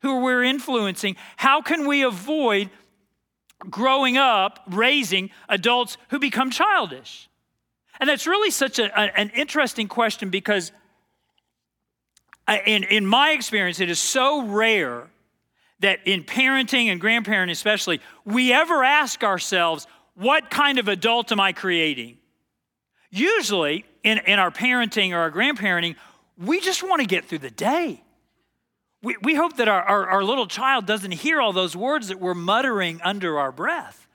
who 0.02 0.20
we're 0.20 0.42
influencing, 0.42 1.16
how 1.36 1.62
can 1.62 1.86
we 1.86 2.02
avoid 2.02 2.70
growing 3.70 4.16
up 4.16 4.60
raising 4.68 5.30
adults 5.48 5.96
who 6.10 6.18
become 6.18 6.50
childish? 6.50 7.28
And 8.00 8.08
that's 8.08 8.26
really 8.26 8.50
such 8.50 8.78
a, 8.78 9.18
an 9.18 9.30
interesting 9.30 9.88
question 9.88 10.30
because, 10.30 10.72
uh, 12.46 12.58
in, 12.66 12.84
in 12.84 13.06
my 13.06 13.30
experience, 13.30 13.80
it 13.80 13.88
is 13.90 13.98
so 13.98 14.42
rare 14.42 15.08
that 15.80 16.00
in 16.06 16.24
parenting 16.24 16.86
and 16.86 17.00
grandparenting 17.00 17.50
especially, 17.50 18.00
we 18.24 18.52
ever 18.52 18.82
ask 18.82 19.22
ourselves, 19.22 19.86
what 20.14 20.50
kind 20.50 20.78
of 20.78 20.88
adult 20.88 21.32
am 21.32 21.40
I 21.40 21.52
creating? 21.52 22.18
Usually, 23.10 23.84
in, 24.02 24.18
in 24.26 24.38
our 24.38 24.50
parenting 24.50 25.12
or 25.12 25.18
our 25.18 25.30
grandparenting, 25.30 25.96
we 26.38 26.60
just 26.60 26.82
want 26.82 27.00
to 27.00 27.06
get 27.06 27.26
through 27.26 27.38
the 27.38 27.50
day. 27.50 28.02
We, 29.02 29.16
we 29.22 29.34
hope 29.34 29.56
that 29.58 29.68
our, 29.68 29.82
our, 29.82 30.06
our 30.06 30.24
little 30.24 30.46
child 30.46 30.86
doesn't 30.86 31.12
hear 31.12 31.40
all 31.40 31.52
those 31.52 31.76
words 31.76 32.08
that 32.08 32.20
we're 32.20 32.34
muttering 32.34 33.00
under 33.02 33.38
our 33.38 33.52
breath. 33.52 34.05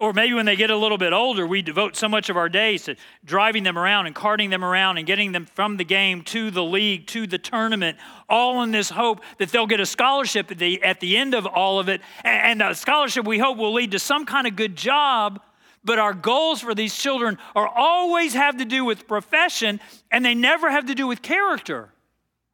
Or 0.00 0.12
maybe 0.12 0.34
when 0.34 0.46
they 0.46 0.54
get 0.54 0.70
a 0.70 0.76
little 0.76 0.96
bit 0.96 1.12
older, 1.12 1.44
we 1.44 1.60
devote 1.60 1.96
so 1.96 2.08
much 2.08 2.30
of 2.30 2.36
our 2.36 2.48
days 2.48 2.84
to 2.84 2.94
driving 3.24 3.64
them 3.64 3.76
around 3.76 4.06
and 4.06 4.14
carting 4.14 4.48
them 4.48 4.64
around 4.64 4.96
and 4.96 5.06
getting 5.06 5.32
them 5.32 5.44
from 5.44 5.76
the 5.76 5.84
game 5.84 6.22
to 6.22 6.52
the 6.52 6.62
league 6.62 7.08
to 7.08 7.26
the 7.26 7.38
tournament, 7.38 7.98
all 8.28 8.62
in 8.62 8.70
this 8.70 8.90
hope 8.90 9.20
that 9.38 9.50
they'll 9.50 9.66
get 9.66 9.80
a 9.80 9.86
scholarship 9.86 10.52
at 10.52 10.58
the, 10.58 10.80
at 10.84 11.00
the 11.00 11.16
end 11.16 11.34
of 11.34 11.46
all 11.46 11.80
of 11.80 11.88
it. 11.88 12.00
And 12.22 12.62
a 12.62 12.76
scholarship 12.76 13.26
we 13.26 13.38
hope 13.38 13.58
will 13.58 13.74
lead 13.74 13.90
to 13.90 13.98
some 13.98 14.24
kind 14.24 14.46
of 14.46 14.54
good 14.54 14.76
job. 14.76 15.40
But 15.82 15.98
our 15.98 16.14
goals 16.14 16.60
for 16.60 16.76
these 16.76 16.96
children 16.96 17.36
are 17.56 17.66
always 17.66 18.34
have 18.34 18.58
to 18.58 18.64
do 18.64 18.84
with 18.84 19.08
profession 19.08 19.80
and 20.12 20.24
they 20.24 20.34
never 20.34 20.70
have 20.70 20.86
to 20.86 20.94
do 20.94 21.08
with 21.08 21.22
character. 21.22 21.88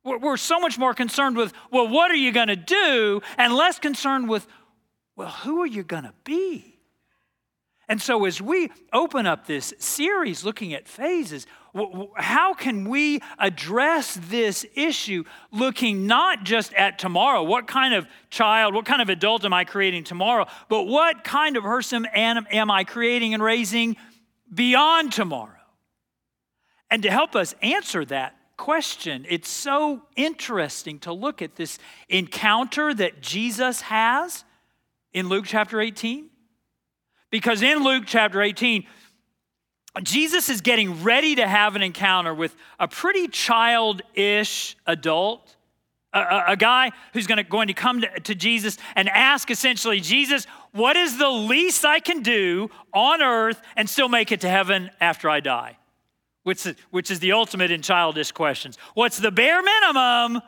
We're 0.03 0.39
so 0.39 0.61
much 0.61 0.79
more 0.79 0.95
concerned 0.95 1.37
with, 1.37 1.53
well, 1.71 1.89
what 1.89 2.11
are 2.11 2.17
you 2.17 2.33
going 2.33 2.49
to 2.49 2.57
do? 2.57 3.21
And 3.37 3.55
less 3.55 3.79
concerned 3.79 4.31
with, 4.31 4.47
well, 5.17 5.31
who 5.31 5.61
are 5.63 5.67
you 5.67 5.83
going 5.83 6.05
to 6.05 6.15
be? 6.25 6.74
And 7.89 8.01
so, 8.01 8.25
as 8.25 8.41
we 8.41 8.71
open 8.93 9.27
up 9.27 9.47
this 9.47 9.75
series 9.79 10.43
looking 10.45 10.73
at 10.73 10.89
phases, 10.89 11.47
how 12.17 12.55
can 12.55 12.89
we 12.89 13.21
address 13.39 14.19
this 14.29 14.65
issue 14.75 15.25
looking 15.53 16.07
not 16.07 16.45
just 16.45 16.73
at 16.75 16.99
tomorrow? 16.99 17.43
What 17.43 17.67
kind 17.67 17.93
of 17.93 18.07
child, 18.31 18.75
what 18.75 18.87
kind 18.87 19.03
of 19.03 19.09
adult 19.09 19.45
am 19.45 19.53
I 19.53 19.65
creating 19.65 20.05
tomorrow? 20.05 20.47
But 20.69 20.85
what 20.85 21.25
kind 21.25 21.57
of 21.57 21.65
person 21.65 22.07
am 22.07 22.71
I 22.71 22.85
creating 22.85 23.35
and 23.35 23.43
raising 23.43 23.97
beyond 24.53 25.13
tomorrow? 25.13 25.51
And 26.91 27.03
to 27.03 27.11
help 27.11 27.35
us 27.35 27.55
answer 27.61 28.05
that 28.07 28.37
question, 28.57 29.27
it's 29.29 29.49
so 29.49 30.03
interesting 30.17 31.01
to 31.01 31.13
look 31.13 31.43
at 31.43 31.57
this 31.57 31.79
encounter 32.09 32.95
that 32.95 33.21
Jesus 33.21 33.83
has 33.83 34.45
in 35.13 35.29
Luke 35.29 35.45
chapter 35.47 35.81
18 35.81 36.31
because 37.35 37.63
in 37.63 37.83
Luke 37.83 38.05
chapter 38.07 38.41
18, 38.41 38.87
Jesus 40.05 40.49
is 40.49 40.61
getting 40.61 41.03
ready 41.03 41.35
to 41.35 41.49
have 41.49 41.75
an 41.75 41.83
encounter 41.83 42.33
with 42.33 42.55
a 42.79 42.87
pretty 42.87 43.27
childish 43.27 44.77
adult, 44.87 45.57
a, 46.13 46.21
a, 46.21 46.45
a 46.51 46.57
guy 46.57 46.93
who's 47.13 47.27
gonna, 47.27 47.43
going 47.43 47.67
to 47.67 47.75
come 47.75 48.03
to, 48.03 48.21
to 48.21 48.37
Jesus 48.37 48.79
and 48.95 49.09
ask 49.09 49.51
essentially, 49.51 49.99
Jesus, 49.99 50.47
what 50.71 50.97
is 50.97 51.19
the 51.19 51.29
least 51.29 51.85
I 51.85 51.99
can 51.99 52.23
do 52.23 52.71
on 52.93 53.21
earth 53.21 53.61
and 53.75 53.91
still 53.91 54.09
make 54.09 54.31
it 54.31 54.41
to 54.43 54.49
heaven 54.49 54.93
after 55.01 55.29
I 55.29 55.41
die? 55.41 55.77
Which 56.45 56.65
is, 56.65 56.77
which 56.93 57.11
is 57.11 57.19
the 57.19 57.33
ultimate 57.33 57.73
in 57.73 57.83
childish 57.83 58.31
questions. 58.31 58.79
What's 58.95 59.19
the 59.19 59.33
bare 59.33 59.61
minimum? 59.61 60.41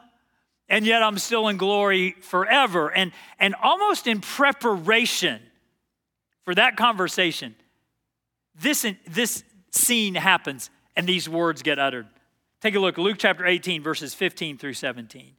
And 0.69 0.87
yet 0.87 1.03
I'm 1.03 1.19
still 1.19 1.49
in 1.49 1.57
glory 1.57 2.15
forever. 2.21 2.91
And, 2.91 3.11
and 3.41 3.57
almost 3.61 4.07
in 4.07 4.21
preparation 4.21 5.41
for 6.47 6.55
that 6.55 6.77
conversation, 6.77 7.57
this, 8.59 8.87
this 9.09 9.43
scene 9.73 10.15
happens 10.15 10.71
and 10.95 11.07
these 11.07 11.29
words 11.29 11.61
get 11.61 11.81
uttered. 11.81 12.07
Take 12.63 12.77
a 12.77 12.79
look, 12.79 12.97
Luke 12.97 13.17
chapter 13.19 13.45
18, 13.45 13.83
verses 13.83 14.15
15 14.15 14.57
through 14.57 14.75
17. 14.75 15.33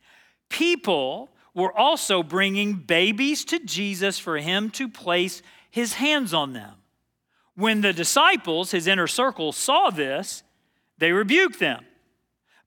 People 0.50 1.30
were 1.56 1.76
also 1.76 2.22
bringing 2.22 2.74
babies 2.74 3.46
to 3.46 3.60
Jesus 3.60 4.20
for 4.20 4.38
him 4.38 4.70
to 4.72 4.90
place 4.90 5.42
his 5.72 5.94
hands 5.94 6.34
on 6.34 6.52
them. 6.52 6.74
When 7.56 7.80
the 7.80 7.94
disciples, 7.94 8.72
his 8.72 8.86
inner 8.86 9.08
circle, 9.08 9.54
saw 9.54 9.90
this, 9.90 10.44
they 10.98 11.14
rebuked 11.14 11.60
them. 11.60 11.86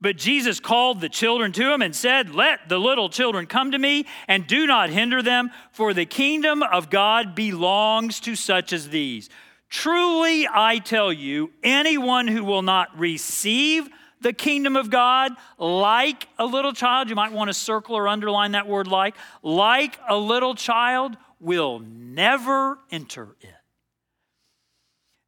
But 0.01 0.17
Jesus 0.17 0.61
called 0.61 1.01
the 1.01 1.11
children 1.11 1.53
to 1.53 1.73
him 1.73 1.83
and 1.83 1.95
said, 1.95 2.35
Let 2.35 2.69
the 2.69 2.79
little 2.79 3.11
children 3.11 3.47
come 3.47 3.73
to 3.73 3.79
me 3.79 4.07
and 4.27 4.47
do 4.47 4.67
not 4.67 4.89
hinder 4.89 5.23
them, 5.23 5.51
for 5.73 5.93
the 5.93 6.07
kingdom 6.07 6.63
of 6.63 6.89
God 6.89 7.35
belongs 7.35 8.19
to 8.21 8.35
such 8.35 8.73
as 8.73 8.89
these. 8.89 9.29
Truly, 9.69 10.49
I 10.51 10.79
tell 10.79 11.13
you, 11.13 11.53
anyone 11.63 12.27
who 12.29 12.45
will 12.45 12.63
not 12.63 12.99
receive 12.99 13.89
the 14.23 14.33
kingdom 14.33 14.75
of 14.75 14.91
God 14.91 15.33
like 15.59 16.29
a 16.39 16.47
little 16.47 16.73
child, 16.73 17.11
you 17.11 17.15
might 17.15 17.33
want 17.33 17.49
to 17.49 17.55
circle 17.55 17.95
or 17.95 18.09
underline 18.09 18.53
that 18.53 18.67
word 18.67 18.87
like, 18.87 19.17
like 19.43 19.99
a 20.09 20.17
little 20.17 20.55
child, 20.55 21.17
will 21.41 21.79
never 21.79 22.79
enter 22.91 23.37
it. 23.41 23.55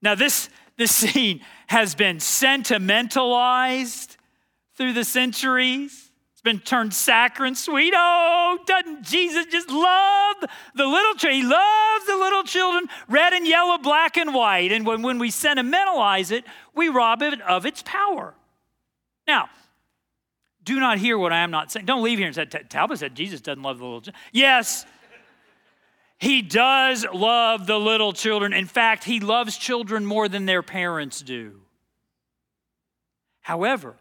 Now, 0.01 0.15
this, 0.15 0.49
this 0.77 0.95
scene 0.97 1.43
has 1.67 1.95
been 1.95 2.21
sentimentalized 2.21 4.17
through 4.77 4.93
the 4.93 5.05
centuries. 5.05 6.11
It's 6.33 6.41
been 6.43 6.59
turned 6.59 6.93
saccharine 6.93 7.55
sweet. 7.55 7.95
Oh, 7.97 8.59
doesn't 8.67 9.03
Jesus 9.03 9.47
just 9.47 9.71
love 9.71 10.37
the 10.75 10.87
little 10.87 11.15
children? 11.15 11.43
He 11.43 11.47
loves 11.47 12.07
the 12.07 12.17
little 12.17 12.43
children, 12.43 12.89
red 13.09 13.33
and 13.33 13.47
yellow, 13.47 13.79
black 13.79 14.17
and 14.17 14.35
white. 14.35 14.73
And 14.73 14.85
when, 14.85 15.03
when 15.03 15.19
we 15.19 15.31
sentimentalize 15.31 16.31
it, 16.31 16.45
we 16.75 16.89
rob 16.89 17.23
it 17.23 17.41
of 17.43 17.65
its 17.65 17.83
power. 17.85 18.35
Now, 19.27 19.51
do 20.65 20.81
not 20.81 20.99
hear 20.99 21.19
what 21.19 21.33
I 21.33 21.39
am 21.39 21.51
not 21.51 21.71
saying. 21.71 21.87
Don't 21.87 22.03
leave 22.03 22.19
here 22.19 22.27
and 22.27 22.35
say, 22.35 22.45
Talbot 22.45 22.99
said 22.99 23.15
Jesus 23.15 23.41
doesn't 23.41 23.63
love 23.63 23.79
the 23.79 23.85
little 23.85 24.01
children. 24.01 24.21
Yes, 24.33 24.87
he 26.19 26.41
does 26.41 27.05
love 27.13 27.67
the 27.67 27.79
little 27.79 28.13
children. 28.13 28.53
In 28.53 28.67
fact, 28.67 29.03
he 29.05 29.19
loves 29.19 29.57
children 29.57 30.07
more 30.07 30.29
than 30.29 30.47
their 30.47 30.63
parents 30.63 31.21
do. 31.21 31.61
However, 33.41 33.97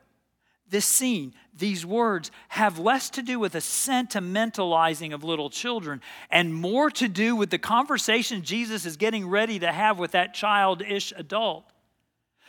this 0.72 0.86
scene, 0.86 1.34
these 1.56 1.86
words, 1.86 2.32
have 2.48 2.80
less 2.80 3.10
to 3.12 3.22
do 3.22 3.38
with 3.40 3.56
a 3.56 3.60
sentimentalizing 3.60 5.14
of 5.14 5.24
little 5.24 5.50
children 5.50 6.02
and 6.32 6.56
more 6.56 6.90
to 6.92 7.08
do 7.08 7.36
with 7.36 7.50
the 7.50 7.60
conversation 7.60 8.42
Jesus 8.42 8.86
is 8.86 8.98
getting 8.98 9.28
ready 9.28 9.60
to 9.60 9.72
have 9.72 10.00
with 10.00 10.12
that 10.12 10.34
childish 10.34 11.14
adult. 11.16 11.66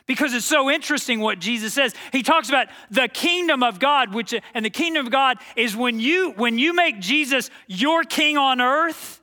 Because 0.07 0.35
it's 0.35 0.47
so 0.47 0.71
interesting 0.71 1.21
what 1.21 1.39
Jesus 1.39 1.75
says. 1.75 1.95
He 2.13 2.23
talks 2.23 2.49
about 2.49 2.69
the 2.91 3.09
kingdom 3.09 3.63
of 3.63 3.79
God, 3.79 4.15
which 4.15 4.35
and 4.55 4.65
the 4.65 4.71
kingdom 4.71 5.07
of 5.07 5.13
God 5.13 5.39
is 5.57 5.77
when 5.77 6.01
you 6.01 6.33
when 6.33 6.59
you 6.59 6.73
make 6.75 7.01
Jesus 7.01 7.51
your 7.67 8.03
king 8.03 8.37
on 8.37 8.61
earth 8.61 9.21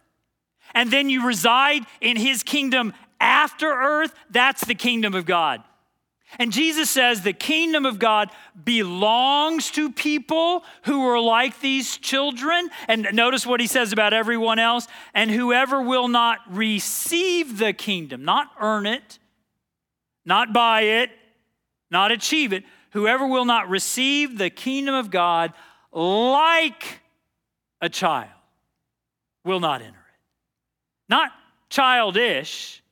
and 0.74 0.92
then 0.92 1.10
you 1.10 1.26
reside 1.26 1.84
in 2.00 2.16
his 2.16 2.44
kingdom 2.44 2.94
after 3.20 3.68
earth, 3.68 4.14
that's 4.30 4.64
the 4.66 4.76
kingdom 4.76 5.16
of 5.16 5.26
God. 5.26 5.64
And 6.38 6.52
Jesus 6.52 6.90
says 6.90 7.22
the 7.22 7.34
kingdom 7.34 7.86
of 7.86 7.98
God 7.98 8.30
belongs 8.64 9.72
to 9.72 9.92
people 9.92 10.64
who 10.84 11.08
are 11.08 11.20
like 11.20 11.60
these 11.60 11.98
children. 11.98 12.70
And 12.88 13.08
notice 13.14 13.48
what 13.48 13.60
he 13.60 13.68
says 13.68 13.92
about 13.92 14.14
everyone 14.14 14.60
else. 14.60 14.88
And 15.14 15.32
whoever 15.32 15.82
will 15.82 16.08
not 16.08 16.40
receive 16.50 17.58
the 17.58 17.74
kingdom, 17.74 18.24
not 18.24 18.52
earn 18.62 18.86
it, 18.86 19.18
not 20.24 20.54
buy 20.54 20.82
it, 20.82 21.10
not 21.90 22.12
achieve 22.12 22.54
it, 22.54 22.64
whoever 22.92 23.26
will 23.26 23.46
not 23.46 23.68
receive 23.68 24.38
the 24.38 24.52
kingdom 24.52 24.94
of 24.94 25.10
God 25.10 25.54
like 25.92 27.02
a 27.82 27.90
child 27.90 28.30
will 29.44 29.60
not 29.60 29.82
enter 29.82 29.94
it. 29.94 30.20
Not 31.10 31.32
childish, 31.70 32.84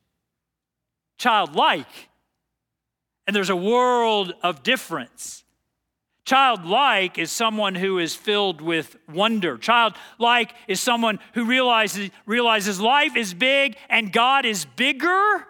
childlike 1.18 2.07
And 3.28 3.36
there's 3.36 3.50
a 3.50 3.56
world 3.56 4.32
of 4.42 4.62
difference. 4.62 5.44
Childlike 6.24 7.18
is 7.18 7.30
someone 7.30 7.74
who 7.74 7.98
is 7.98 8.14
filled 8.14 8.62
with 8.62 8.96
wonder. 9.06 9.58
Childlike 9.58 10.54
is 10.66 10.80
someone 10.80 11.18
who 11.34 11.44
realizes, 11.44 12.08
realizes 12.24 12.80
life 12.80 13.16
is 13.16 13.34
big 13.34 13.76
and 13.90 14.14
God 14.14 14.46
is 14.46 14.64
bigger. 14.64 15.46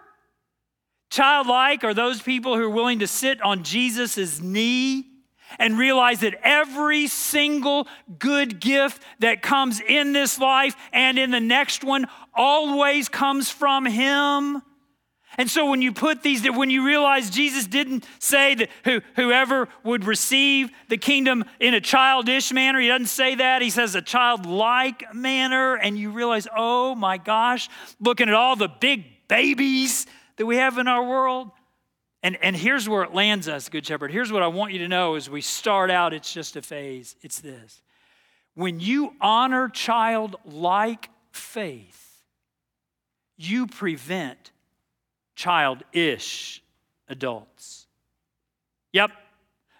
Childlike 1.09 1.85
are 1.85 1.93
those 1.93 2.21
people 2.21 2.57
who 2.57 2.63
are 2.63 2.69
willing 2.69 2.99
to 2.99 3.07
sit 3.07 3.41
on 3.41 3.63
Jesus' 3.63 4.41
knee 4.41 5.05
and 5.57 5.79
realize 5.79 6.19
that 6.19 6.35
every 6.43 7.07
single 7.07 7.87
good 8.19 8.59
gift 8.59 9.01
that 9.19 9.41
comes 9.41 9.79
in 9.79 10.11
this 10.11 10.37
life 10.37 10.75
and 10.91 11.17
in 11.17 11.31
the 11.31 11.39
next 11.39 11.85
one 11.85 12.07
always 12.33 13.07
comes 13.07 13.49
from 13.49 13.85
Him. 13.85 14.63
And 15.39 15.49
so 15.49 15.69
when 15.69 15.81
you 15.81 15.93
put 15.93 16.21
these, 16.21 16.45
when 16.51 16.69
you 16.69 16.85
realize 16.85 17.29
Jesus 17.29 17.65
didn't 17.65 18.05
say 18.19 18.55
that 18.55 18.69
who, 18.83 18.99
whoever 19.15 19.69
would 19.85 20.03
receive 20.03 20.69
the 20.89 20.97
kingdom 20.97 21.45
in 21.61 21.73
a 21.73 21.79
childish 21.79 22.51
manner, 22.51 22.77
he 22.77 22.89
doesn't 22.89 23.07
say 23.07 23.35
that. 23.35 23.61
He 23.61 23.69
says 23.69 23.95
a 23.95 24.01
childlike 24.01 25.15
manner. 25.15 25.75
And 25.75 25.97
you 25.97 26.11
realize, 26.11 26.45
oh 26.53 26.93
my 26.93 27.17
gosh, 27.17 27.69
looking 28.01 28.27
at 28.27 28.35
all 28.35 28.57
the 28.57 28.67
big 28.67 29.05
babies 29.29 30.07
that 30.35 30.45
we 30.45 30.57
have 30.57 30.77
in 30.77 30.89
our 30.89 31.07
world. 31.07 31.51
And, 32.21 32.37
and 32.41 32.53
here's 32.53 32.89
where 32.89 33.03
it 33.03 33.13
lands 33.13 33.47
us, 33.47 33.69
Good 33.69 33.85
Shepherd. 33.87 34.11
Here's 34.11 34.33
what 34.33 34.43
I 34.43 34.47
want 34.47 34.73
you 34.73 34.79
to 34.79 34.89
know 34.89 35.15
as 35.15 35.29
we 35.29 35.39
start 35.39 35.89
out, 35.89 36.13
it's 36.13 36.33
just 36.33 36.57
a 36.57 36.61
phase. 36.61 37.15
It's 37.21 37.39
this. 37.39 37.81
When 38.55 38.81
you 38.81 39.13
honor 39.21 39.69
childlike 39.69 41.09
faith, 41.31 42.25
you 43.37 43.67
prevent 43.67 44.51
childish 45.39 46.61
adults. 47.07 47.87
Yep. 48.91 49.11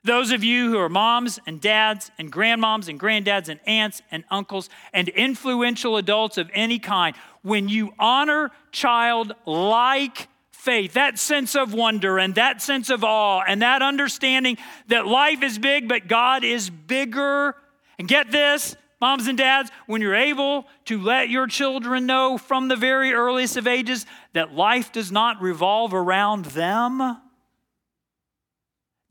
Those 0.05 0.31
of 0.31 0.41
you 0.41 0.69
who 0.69 0.77
are 0.77 0.87
moms 0.87 1.37
and 1.45 1.59
dads 1.59 2.11
and 2.17 2.31
grandmoms 2.31 2.87
and 2.87 2.97
granddads 2.97 3.49
and 3.49 3.59
aunts 3.67 4.01
and 4.09 4.23
uncles 4.31 4.69
and 4.93 5.09
influential 5.09 5.97
adults 5.97 6.37
of 6.37 6.49
any 6.53 6.79
kind, 6.79 7.13
when 7.41 7.67
you 7.67 7.91
honor 7.99 8.51
childlike 8.71 10.29
faith, 10.51 10.93
that 10.93 11.19
sense 11.19 11.57
of 11.57 11.73
wonder 11.73 12.17
and 12.17 12.35
that 12.35 12.61
sense 12.61 12.89
of 12.89 13.03
awe 13.03 13.41
and 13.45 13.61
that 13.61 13.81
understanding 13.81 14.57
that 14.87 15.07
life 15.07 15.43
is 15.43 15.59
big, 15.59 15.89
but 15.89 16.07
God 16.07 16.45
is 16.45 16.69
bigger. 16.69 17.53
And 17.97 18.07
get 18.07 18.31
this, 18.31 18.77
Moms 19.01 19.27
and 19.27 19.37
dads, 19.37 19.71
when 19.85 20.01
you're 20.01 20.15
able 20.15 20.67
to 20.85 21.01
let 21.01 21.29
your 21.29 21.47
children 21.47 22.05
know 22.05 22.37
from 22.37 22.67
the 22.67 22.75
very 22.75 23.13
earliest 23.13 23.55
of 23.55 23.65
ages 23.65 24.05
that 24.33 24.53
life 24.53 24.91
does 24.91 25.11
not 25.11 25.41
revolve 25.41 25.93
around 25.93 26.45
them, 26.45 27.17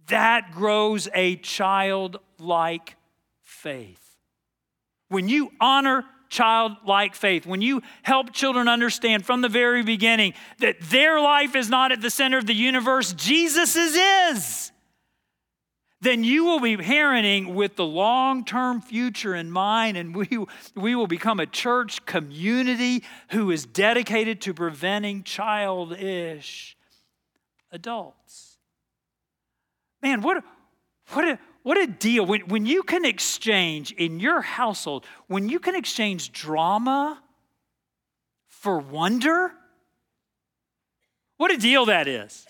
that 0.09 0.53
grows 0.53 1.09
a 1.15 1.37
childlike 1.37 2.97
faith. 3.43 4.17
When 5.09 5.29
you 5.29 5.53
honor 5.59 6.05
childlike 6.29 7.15
faith, 7.15 7.47
when 7.47 7.63
you 7.63 7.83
help 8.03 8.33
children 8.35 8.69
understand 8.69 9.25
from 9.25 9.41
the 9.41 9.49
very 9.49 9.83
beginning 9.83 10.35
that 10.59 10.77
their 10.83 11.19
life 11.19 11.55
is 11.57 11.71
not 11.71 11.93
at 11.93 12.03
the 12.03 12.11
center 12.11 12.37
of 12.37 12.47
the 12.47 12.55
universe, 12.55 13.15
Jesus's 13.15 13.97
is 13.97 14.73
then 16.01 16.23
you 16.23 16.45
will 16.45 16.61
be 16.61 16.77
parenting 16.77 17.55
with 17.55 17.75
the 17.75 17.85
long 17.85 18.45
term 18.45 18.81
future 18.81 19.35
in 19.35 19.51
mind, 19.51 19.97
and 19.97 20.15
we, 20.15 20.29
we 20.77 20.95
will 20.95 21.09
become 21.09 21.41
a 21.41 21.47
church 21.47 22.05
community 22.07 23.03
who 23.31 23.51
is 23.51 23.67
dedicated 23.67 24.41
to 24.43 24.55
preventing 24.55 25.25
childish 25.25 26.77
adults. 27.73 28.59
Man, 30.01 30.23
what, 30.23 30.45
what, 31.11 31.25
a, 31.27 31.39
what 31.65 31.77
a 31.77 31.87
deal. 31.89 32.25
When, 32.25 32.43
when 32.43 32.65
you 32.65 32.85
can 32.85 33.05
exchange 33.05 33.91
in 33.93 34.21
your 34.21 34.41
household, 34.41 35.05
when 35.27 35.49
you 35.49 35.59
can 35.59 35.75
exchange 35.75 36.31
drama 36.31 37.21
for 38.47 38.79
wonder, 38.79 39.53
what 41.39 41.51
a 41.51 41.57
deal 41.57 41.87
that 41.87 42.07
is. 42.07 42.47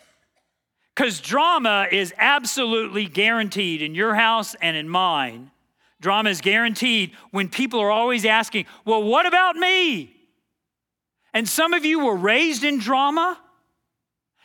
Because 0.98 1.20
drama 1.20 1.86
is 1.92 2.12
absolutely 2.18 3.04
guaranteed 3.06 3.82
in 3.82 3.94
your 3.94 4.16
house 4.16 4.56
and 4.60 4.76
in 4.76 4.88
mine. 4.88 5.52
Drama 6.00 6.28
is 6.28 6.40
guaranteed 6.40 7.12
when 7.30 7.48
people 7.48 7.78
are 7.78 7.90
always 7.92 8.24
asking, 8.24 8.66
Well, 8.84 9.04
what 9.04 9.24
about 9.24 9.54
me? 9.54 10.12
And 11.32 11.48
some 11.48 11.72
of 11.72 11.84
you 11.84 12.04
were 12.04 12.16
raised 12.16 12.64
in 12.64 12.80
drama, 12.80 13.38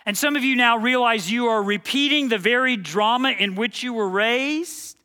and 0.06 0.15
some 0.15 0.36
of 0.36 0.43
you 0.43 0.56
now 0.56 0.78
realize 0.78 1.32
you 1.32 1.47
are 1.47 1.63
repeating 1.63 2.30
the 2.30 2.38
very 2.38 2.78
drama 2.78 3.32
in 3.32 3.56
which 3.56 3.82
you 3.82 3.91
were 3.91 4.08
raised. 4.08 4.95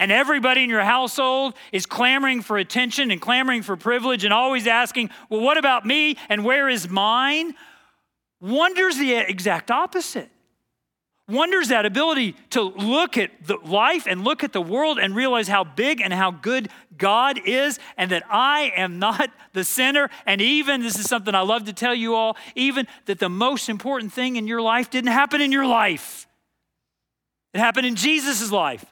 And 0.00 0.10
everybody 0.10 0.64
in 0.64 0.70
your 0.70 0.82
household 0.82 1.54
is 1.70 1.86
clamoring 1.86 2.42
for 2.42 2.58
attention 2.58 3.12
and 3.12 3.20
clamoring 3.20 3.62
for 3.62 3.76
privilege 3.76 4.24
and 4.24 4.34
always 4.34 4.66
asking, 4.66 5.10
Well, 5.30 5.42
what 5.42 5.58
about 5.58 5.86
me? 5.86 6.16
And 6.28 6.44
where 6.44 6.68
is 6.68 6.88
mine? 6.88 7.54
Wonder's 8.40 8.98
the 8.98 9.14
exact 9.14 9.70
opposite. 9.70 10.30
Wonders 11.28 11.68
that 11.68 11.84
ability 11.84 12.36
to 12.50 12.62
look 12.62 13.18
at 13.18 13.30
the 13.44 13.56
life 13.64 14.06
and 14.06 14.22
look 14.22 14.44
at 14.44 14.52
the 14.52 14.62
world 14.62 14.98
and 15.00 15.14
realize 15.16 15.48
how 15.48 15.64
big 15.64 16.00
and 16.00 16.12
how 16.12 16.30
good 16.30 16.68
God 16.96 17.40
is, 17.44 17.80
and 17.96 18.12
that 18.12 18.22
I 18.30 18.72
am 18.76 18.98
not 18.98 19.30
the 19.52 19.64
sinner. 19.64 20.08
And 20.24 20.40
even, 20.40 20.82
this 20.82 20.98
is 20.98 21.08
something 21.08 21.34
I 21.34 21.40
love 21.40 21.64
to 21.64 21.72
tell 21.72 21.94
you 21.94 22.14
all, 22.14 22.36
even 22.54 22.86
that 23.06 23.18
the 23.18 23.28
most 23.28 23.68
important 23.68 24.12
thing 24.12 24.36
in 24.36 24.46
your 24.46 24.62
life 24.62 24.88
didn't 24.88 25.10
happen 25.10 25.40
in 25.40 25.50
your 25.50 25.66
life, 25.66 26.28
it 27.52 27.58
happened 27.58 27.86
in 27.86 27.96
Jesus' 27.96 28.52
life. 28.52 28.84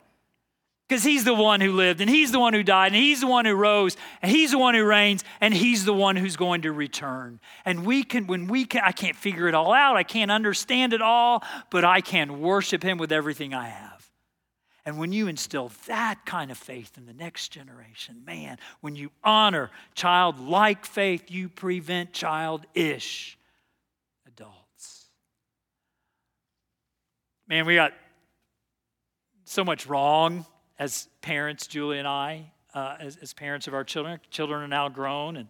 Because 0.88 1.02
he's 1.02 1.24
the 1.24 1.34
one 1.34 1.62
who 1.62 1.72
lived, 1.72 2.02
and 2.02 2.10
he's 2.10 2.30
the 2.30 2.38
one 2.38 2.52
who 2.52 2.62
died, 2.62 2.88
and 2.88 2.96
he's 2.96 3.20
the 3.22 3.26
one 3.26 3.46
who 3.46 3.54
rose, 3.54 3.96
and 4.20 4.30
he's 4.30 4.50
the 4.50 4.58
one 4.58 4.74
who 4.74 4.84
reigns, 4.84 5.24
and 5.40 5.54
he's 5.54 5.86
the 5.86 5.94
one 5.94 6.14
who's 6.14 6.36
going 6.36 6.62
to 6.62 6.72
return. 6.72 7.40
And 7.64 7.86
we 7.86 8.02
can, 8.02 8.26
when 8.26 8.48
we 8.48 8.66
can, 8.66 8.82
I 8.84 8.92
can't 8.92 9.16
figure 9.16 9.48
it 9.48 9.54
all 9.54 9.72
out, 9.72 9.96
I 9.96 10.02
can't 10.02 10.30
understand 10.30 10.92
it 10.92 11.00
all, 11.00 11.42
but 11.70 11.84
I 11.86 12.02
can 12.02 12.42
worship 12.42 12.82
him 12.82 12.98
with 12.98 13.12
everything 13.12 13.54
I 13.54 13.68
have. 13.68 14.10
And 14.84 14.98
when 14.98 15.12
you 15.12 15.28
instill 15.28 15.72
that 15.86 16.26
kind 16.26 16.50
of 16.50 16.58
faith 16.58 16.98
in 16.98 17.06
the 17.06 17.14
next 17.14 17.48
generation, 17.48 18.22
man, 18.26 18.58
when 18.82 18.94
you 18.94 19.10
honor 19.22 19.70
childlike 19.94 20.84
faith, 20.84 21.30
you 21.30 21.48
prevent 21.48 22.12
childish 22.12 23.38
adults. 24.26 25.06
Man, 27.48 27.64
we 27.64 27.74
got 27.74 27.94
so 29.44 29.64
much 29.64 29.86
wrong 29.86 30.44
as 30.78 31.08
parents, 31.20 31.66
Julie 31.66 31.98
and 31.98 32.08
I, 32.08 32.52
uh, 32.74 32.96
as, 33.00 33.16
as, 33.16 33.32
parents 33.32 33.66
of 33.68 33.74
our 33.74 33.84
children. 33.84 34.18
Children 34.30 34.62
are 34.62 34.68
now 34.68 34.88
grown 34.88 35.36
and 35.36 35.48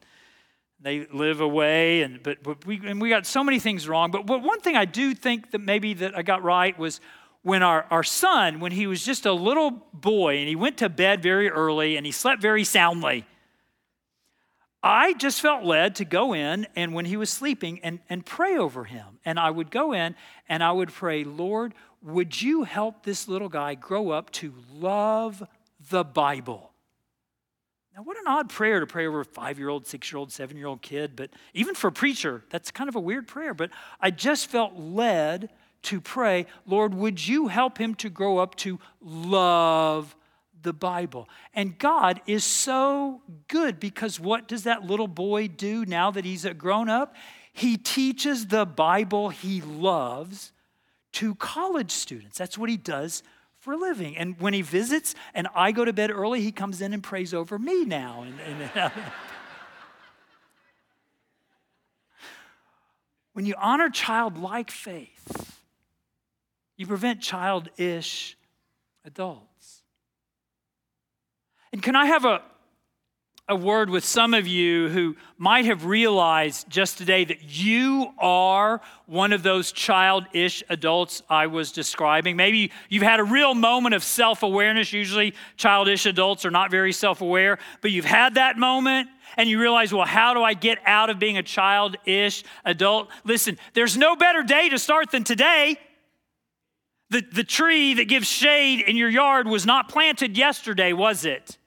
they 0.80 1.06
live 1.06 1.40
away, 1.40 2.02
and 2.02 2.22
but, 2.22 2.42
but 2.42 2.66
we 2.66 2.80
and 2.84 3.00
we 3.00 3.08
got 3.08 3.24
so 3.24 3.42
many 3.42 3.58
things 3.58 3.88
wrong. 3.88 4.10
But, 4.10 4.26
but 4.26 4.42
one 4.42 4.60
thing 4.60 4.76
I 4.76 4.84
do 4.84 5.14
think 5.14 5.52
that 5.52 5.60
maybe 5.60 5.94
that 5.94 6.16
I 6.16 6.22
got 6.22 6.42
right 6.42 6.78
was 6.78 7.00
when 7.44 7.62
our, 7.62 7.86
our 7.90 8.02
son, 8.02 8.58
when 8.58 8.72
he 8.72 8.86
was 8.86 9.04
just 9.04 9.26
a 9.26 9.32
little 9.32 9.70
boy 9.92 10.38
and 10.38 10.48
he 10.48 10.56
went 10.56 10.78
to 10.78 10.88
bed 10.88 11.22
very 11.22 11.50
early 11.50 11.96
and 11.96 12.06
he 12.06 12.12
slept 12.12 12.40
very 12.40 12.64
soundly. 12.64 13.26
I 14.82 15.12
just 15.14 15.40
felt 15.40 15.62
led 15.62 15.94
to 15.96 16.04
go 16.04 16.34
in 16.34 16.66
and 16.74 16.94
when 16.94 17.04
he 17.04 17.16
was 17.16 17.30
sleeping 17.30 17.80
and, 17.82 18.00
and 18.08 18.24
pray 18.24 18.56
over 18.56 18.84
him. 18.84 19.18
And 19.24 19.38
I 19.38 19.50
would 19.50 19.70
go 19.70 19.92
in 19.92 20.14
and 20.48 20.64
I 20.64 20.72
would 20.72 20.90
pray, 20.90 21.24
Lord, 21.24 21.74
would 22.04 22.40
you 22.40 22.64
help 22.64 23.02
this 23.02 23.26
little 23.28 23.48
guy 23.48 23.74
grow 23.74 24.10
up 24.10 24.30
to 24.32 24.52
love 24.72 25.42
the 25.90 26.04
Bible? 26.04 26.70
Now, 27.96 28.02
what 28.02 28.18
an 28.18 28.24
odd 28.26 28.50
prayer 28.50 28.80
to 28.80 28.86
pray 28.86 29.06
over 29.06 29.20
a 29.20 29.24
five 29.24 29.58
year 29.58 29.68
old, 29.68 29.86
six 29.86 30.12
year 30.12 30.18
old, 30.18 30.30
seven 30.30 30.56
year 30.56 30.66
old 30.66 30.82
kid, 30.82 31.16
but 31.16 31.30
even 31.54 31.74
for 31.74 31.88
a 31.88 31.92
preacher, 31.92 32.44
that's 32.50 32.70
kind 32.70 32.88
of 32.88 32.96
a 32.96 33.00
weird 33.00 33.26
prayer. 33.26 33.54
But 33.54 33.70
I 34.00 34.10
just 34.10 34.50
felt 34.50 34.76
led 34.76 35.50
to 35.82 36.00
pray, 36.00 36.46
Lord, 36.66 36.94
would 36.94 37.26
you 37.26 37.48
help 37.48 37.78
him 37.78 37.94
to 37.96 38.10
grow 38.10 38.38
up 38.38 38.54
to 38.56 38.80
love 39.00 40.14
the 40.62 40.72
Bible? 40.72 41.28
And 41.54 41.78
God 41.78 42.20
is 42.26 42.42
so 42.44 43.22
good 43.48 43.78
because 43.78 44.18
what 44.18 44.48
does 44.48 44.64
that 44.64 44.82
little 44.82 45.08
boy 45.08 45.48
do 45.48 45.86
now 45.86 46.10
that 46.10 46.24
he's 46.24 46.44
a 46.44 46.52
grown 46.52 46.88
up? 46.88 47.14
He 47.52 47.76
teaches 47.76 48.48
the 48.48 48.66
Bible 48.66 49.28
he 49.28 49.60
loves 49.60 50.52
to 51.14 51.34
college 51.36 51.90
students. 51.90 52.38
That's 52.38 52.58
what 52.58 52.68
he 52.68 52.76
does 52.76 53.22
for 53.60 53.72
a 53.72 53.76
living. 53.76 54.16
And 54.16 54.38
when 54.40 54.52
he 54.52 54.62
visits 54.62 55.14
and 55.32 55.48
I 55.54 55.72
go 55.72 55.84
to 55.84 55.92
bed 55.92 56.10
early, 56.10 56.42
he 56.42 56.52
comes 56.52 56.80
in 56.80 56.92
and 56.92 57.02
prays 57.02 57.32
over 57.32 57.58
me 57.58 57.84
now. 57.84 58.22
And, 58.22 58.34
and 58.40 58.70
uh, 58.76 58.90
when 63.32 63.46
you 63.46 63.54
honor 63.58 63.88
childlike 63.90 64.70
faith, 64.70 65.60
you 66.76 66.86
prevent 66.86 67.20
childish 67.20 68.36
adults. 69.04 69.82
And 71.72 71.82
can 71.82 71.96
I 71.96 72.06
have 72.06 72.24
a, 72.24 72.42
a 73.46 73.54
word 73.54 73.90
with 73.90 74.04
some 74.04 74.32
of 74.32 74.46
you 74.46 74.88
who 74.88 75.14
might 75.36 75.66
have 75.66 75.84
realized 75.84 76.66
just 76.70 76.96
today 76.96 77.26
that 77.26 77.42
you 77.42 78.10
are 78.18 78.80
one 79.04 79.34
of 79.34 79.42
those 79.42 79.70
childish 79.70 80.62
adults 80.70 81.22
I 81.28 81.46
was 81.48 81.70
describing. 81.70 82.36
Maybe 82.36 82.72
you've 82.88 83.02
had 83.02 83.20
a 83.20 83.24
real 83.24 83.54
moment 83.54 83.94
of 83.94 84.02
self 84.02 84.42
awareness. 84.42 84.94
Usually, 84.94 85.34
childish 85.58 86.06
adults 86.06 86.46
are 86.46 86.50
not 86.50 86.70
very 86.70 86.92
self 86.92 87.20
aware, 87.20 87.58
but 87.82 87.90
you've 87.90 88.06
had 88.06 88.36
that 88.36 88.56
moment 88.56 89.08
and 89.36 89.46
you 89.46 89.60
realize, 89.60 89.92
well, 89.92 90.06
how 90.06 90.32
do 90.32 90.42
I 90.42 90.54
get 90.54 90.78
out 90.86 91.10
of 91.10 91.18
being 91.18 91.36
a 91.36 91.42
childish 91.42 92.44
adult? 92.64 93.10
Listen, 93.24 93.58
there's 93.74 93.96
no 93.96 94.16
better 94.16 94.42
day 94.42 94.70
to 94.70 94.78
start 94.78 95.10
than 95.10 95.22
today. 95.22 95.76
The, 97.10 97.20
the 97.20 97.44
tree 97.44 97.92
that 97.94 98.08
gives 98.08 98.26
shade 98.26 98.80
in 98.80 98.96
your 98.96 99.10
yard 99.10 99.46
was 99.46 99.66
not 99.66 99.90
planted 99.90 100.38
yesterday, 100.38 100.94
was 100.94 101.26
it? 101.26 101.58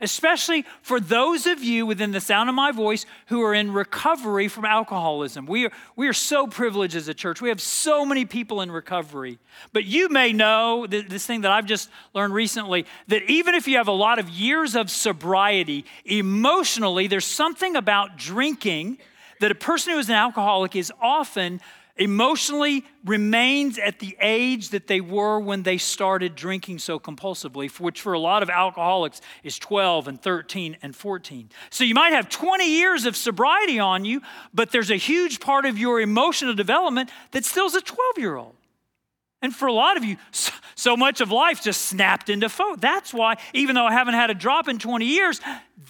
Especially 0.00 0.64
for 0.82 1.00
those 1.00 1.46
of 1.46 1.62
you 1.62 1.86
within 1.86 2.12
the 2.12 2.20
sound 2.20 2.48
of 2.48 2.54
my 2.54 2.72
voice 2.72 3.06
who 3.26 3.42
are 3.42 3.54
in 3.54 3.72
recovery 3.72 4.48
from 4.48 4.64
alcoholism. 4.64 5.46
We 5.46 5.66
are, 5.66 5.72
we 5.96 6.08
are 6.08 6.12
so 6.12 6.46
privileged 6.46 6.96
as 6.96 7.08
a 7.08 7.14
church. 7.14 7.40
We 7.40 7.48
have 7.48 7.60
so 7.60 8.04
many 8.04 8.24
people 8.24 8.60
in 8.60 8.70
recovery. 8.70 9.38
But 9.72 9.84
you 9.84 10.08
may 10.08 10.32
know 10.32 10.86
this 10.86 11.26
thing 11.26 11.42
that 11.42 11.50
I've 11.50 11.66
just 11.66 11.88
learned 12.14 12.34
recently 12.34 12.86
that 13.08 13.22
even 13.30 13.54
if 13.54 13.66
you 13.66 13.76
have 13.76 13.88
a 13.88 13.92
lot 13.92 14.18
of 14.18 14.28
years 14.28 14.74
of 14.74 14.90
sobriety, 14.90 15.84
emotionally, 16.04 17.06
there's 17.06 17.24
something 17.24 17.76
about 17.76 18.16
drinking 18.16 18.98
that 19.40 19.50
a 19.50 19.54
person 19.54 19.92
who 19.92 19.98
is 19.98 20.08
an 20.08 20.14
alcoholic 20.14 20.74
is 20.74 20.92
often 21.00 21.60
emotionally 21.98 22.84
remains 23.04 23.78
at 23.78 23.98
the 23.98 24.16
age 24.20 24.70
that 24.70 24.86
they 24.86 25.00
were 25.00 25.40
when 25.40 25.62
they 25.62 25.78
started 25.78 26.34
drinking 26.34 26.78
so 26.78 26.98
compulsively, 26.98 27.68
which 27.80 28.00
for 28.00 28.12
a 28.12 28.18
lot 28.18 28.42
of 28.42 28.50
alcoholics 28.50 29.20
is 29.42 29.58
12 29.58 30.08
and 30.08 30.22
13 30.22 30.76
and 30.82 30.94
14. 30.94 31.50
So 31.70 31.84
you 31.84 31.94
might 31.94 32.12
have 32.12 32.28
20 32.28 32.64
years 32.68 33.04
of 33.04 33.16
sobriety 33.16 33.78
on 33.78 34.04
you, 34.04 34.22
but 34.54 34.70
there's 34.70 34.90
a 34.90 34.96
huge 34.96 35.40
part 35.40 35.66
of 35.66 35.78
your 35.78 36.00
emotional 36.00 36.54
development 36.54 37.10
that 37.32 37.44
still's 37.44 37.74
a 37.74 37.80
12 37.80 38.18
year 38.18 38.36
old. 38.36 38.54
And 39.40 39.54
for 39.54 39.68
a 39.68 39.72
lot 39.72 39.96
of 39.96 40.04
you, 40.04 40.16
so 40.74 40.96
much 40.96 41.20
of 41.20 41.30
life 41.30 41.62
just 41.62 41.82
snapped 41.82 42.28
into 42.28 42.48
focus. 42.48 42.80
That's 42.80 43.14
why, 43.14 43.36
even 43.54 43.76
though 43.76 43.86
I 43.86 43.92
haven't 43.92 44.14
had 44.14 44.30
a 44.30 44.34
drop 44.34 44.68
in 44.68 44.78
20 44.78 45.04
years, 45.04 45.40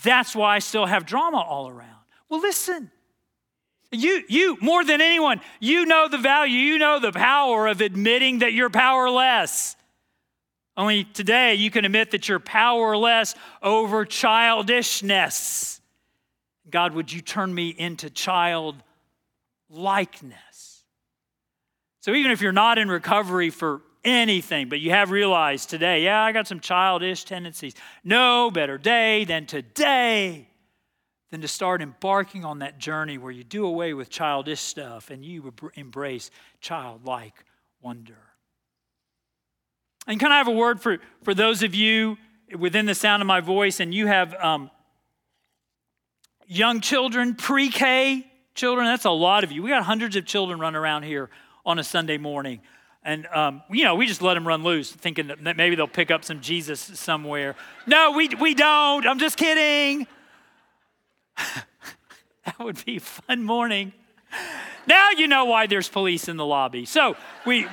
that's 0.05 0.37
why 0.37 0.57
I 0.57 0.59
still 0.59 0.85
have 0.85 1.07
drama 1.07 1.39
all 1.39 1.69
around. 1.69 1.97
Well, 2.29 2.41
listen, 2.41 2.91
you, 3.91 4.23
you, 4.29 4.59
more 4.61 4.85
than 4.85 5.01
anyone, 5.01 5.41
you 5.61 5.87
know 5.87 6.09
the 6.09 6.19
value, 6.19 6.59
you 6.59 6.79
know 6.79 6.99
the 7.01 7.13
power 7.13 7.67
of 7.67 7.81
admitting 7.81 8.41
that 8.41 8.53
you're 8.53 8.71
powerless. 8.71 9.77
Only 10.77 11.05
today 11.05 11.55
you 11.55 11.71
can 11.71 11.85
admit 11.85 12.11
that 12.11 12.29
you're 12.29 12.39
powerless 12.39 13.35
over 13.63 14.05
childishness. 14.05 15.81
God, 16.71 16.93
would 16.95 17.13
you 17.13 17.21
turn 17.21 17.53
me 17.53 17.71
into 17.71 18.11
child 18.11 18.77
likeness? 19.71 20.85
So 22.01 22.13
even 22.13 22.31
if 22.31 22.43
you're 22.43 22.53
not 22.53 22.79
in 22.79 22.89
recovery 22.89 23.51
for 23.51 23.81
anything, 24.05 24.69
but 24.69 24.81
you 24.81 24.91
have 24.91 25.11
realized 25.11 25.71
today, 25.71 26.05
yeah, 26.05 26.23
I 26.23 26.33
got 26.33 26.47
some 26.47 26.61
childish 26.61 27.25
tendencies. 27.25 27.75
No 28.05 28.51
better 28.51 28.79
day 28.79 29.25
than 29.25 29.47
today 29.47 30.48
than 31.31 31.41
to 31.43 31.49
start 31.49 31.83
embarking 31.83 32.45
on 32.45 32.61
that 32.61 32.79
journey 32.79 33.19
where 33.19 33.33
you 33.33 33.45
do 33.45 33.67
away 33.67 33.95
with 33.95 34.09
childish 34.09 34.61
stuff 34.61 35.11
and 35.11 35.25
you 35.25 35.53
embrace 35.75 36.31
childlike 36.61 37.45
wonder. 37.83 38.19
And 40.07 40.19
can 40.19 40.33
I 40.33 40.39
have 40.39 40.49
a 40.49 40.53
word 40.53 40.81
for, 40.81 40.99
for 41.23 41.35
those 41.35 41.63
of 41.63 41.75
you 41.75 42.17
within 42.59 42.87
the 42.87 42.95
sound 42.95 43.23
of 43.23 43.27
my 43.27 43.41
voice 43.41 43.79
and 43.79 43.93
you 43.93 44.07
have 44.07 44.35
um, 44.35 44.71
young 46.47 46.81
children, 46.81 47.35
pre 47.35 47.69
K 47.69 48.27
children? 48.55 48.87
That's 48.87 49.05
a 49.05 49.11
lot 49.11 49.45
of 49.45 49.53
you. 49.53 49.63
We 49.63 49.69
got 49.69 49.85
hundreds 49.85 50.17
of 50.17 50.25
children 50.25 50.59
running 50.59 50.81
around 50.81 51.03
here 51.03 51.29
on 51.67 51.79
a 51.79 51.85
Sunday 51.85 52.17
morning. 52.17 52.63
And, 53.05 53.27
um, 53.29 53.63
you 53.71 53.85
know, 53.85 53.95
we 53.95 54.07
just 54.07 54.23
let 54.23 54.35
them 54.35 54.49
run 54.49 54.63
loose, 54.63 54.91
thinking 54.91 55.29
that 55.29 55.57
maybe 55.57 55.77
they'll 55.77 55.87
pick 55.87 56.11
up 56.11 56.25
some 56.25 56.41
Jesus 56.41 56.81
somewhere. 56.81 57.55
No, 57.87 58.13
we, 58.13 58.29
we 58.41 58.55
don't. 58.55 59.07
I'm 59.07 59.19
just 59.19 59.37
kidding. 59.37 60.07
that 62.45 62.59
would 62.59 62.85
be 62.85 62.99
fun 62.99 63.43
morning. 63.43 63.93
Now 64.87 65.11
you 65.11 65.29
know 65.29 65.45
why 65.45 65.67
there's 65.67 65.89
police 65.89 66.29
in 66.29 66.37
the 66.37 66.47
lobby. 66.47 66.85
So 66.85 67.17
we. 67.47 67.67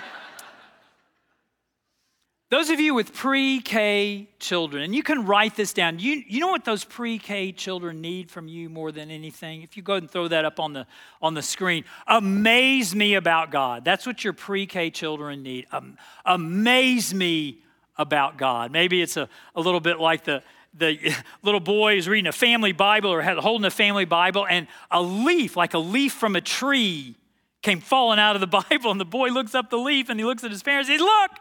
Those 2.51 2.69
of 2.69 2.79
you 2.79 2.93
with 2.93 3.11
pre 3.11 3.59
K 3.59 4.29
children, 4.39 4.83
and 4.83 4.93
you 4.93 5.01
can 5.01 5.25
write 5.25 5.55
this 5.55 5.73
down, 5.73 5.97
you, 5.97 6.23
you 6.27 6.39
know 6.39 6.49
what 6.49 6.63
those 6.63 6.83
pre 6.83 7.17
K 7.17 7.51
children 7.51 8.01
need 8.01 8.29
from 8.29 8.47
you 8.47 8.69
more 8.69 8.91
than 8.91 9.09
anything? 9.09 9.63
If 9.63 9.75
you 9.75 9.83
go 9.83 9.95
and 9.95 10.09
throw 10.09 10.27
that 10.27 10.45
up 10.45 10.59
on 10.59 10.73
the, 10.73 10.85
on 11.21 11.33
the 11.33 11.41
screen, 11.41 11.85
amaze 12.05 12.93
me 12.93 13.15
about 13.15 13.49
God. 13.49 13.83
That's 13.83 14.05
what 14.05 14.23
your 14.23 14.33
pre 14.33 14.67
K 14.67 14.91
children 14.91 15.41
need. 15.41 15.65
Um, 15.71 15.97
amaze 16.23 17.13
me 17.13 17.63
about 17.97 18.37
God. 18.37 18.71
Maybe 18.71 19.01
it's 19.01 19.17
a, 19.17 19.27
a 19.55 19.61
little 19.61 19.79
bit 19.79 19.99
like 19.99 20.25
the, 20.25 20.43
the 20.77 21.15
little 21.43 21.59
boy 21.59 21.97
is 21.97 22.07
reading 22.07 22.27
a 22.27 22.31
family 22.31 22.71
Bible 22.71 23.11
or 23.11 23.21
holding 23.21 23.65
a 23.65 23.71
family 23.71 24.05
Bible, 24.05 24.45
and 24.47 24.67
a 24.91 25.01
leaf, 25.01 25.55
like 25.55 25.73
a 25.73 25.79
leaf 25.79 26.13
from 26.13 26.35
a 26.35 26.41
tree, 26.41 27.15
came 27.61 27.79
falling 27.79 28.19
out 28.19 28.35
of 28.35 28.41
the 28.41 28.47
Bible. 28.69 28.91
And 28.91 28.99
the 28.99 29.05
boy 29.05 29.29
looks 29.29 29.55
up 29.55 29.69
the 29.69 29.77
leaf 29.77 30.09
and 30.09 30.19
he 30.19 30.25
looks 30.25 30.43
at 30.43 30.51
his 30.51 30.63
parents. 30.63 30.89
He 30.89 30.97
says, 30.97 31.01
Look, 31.01 31.31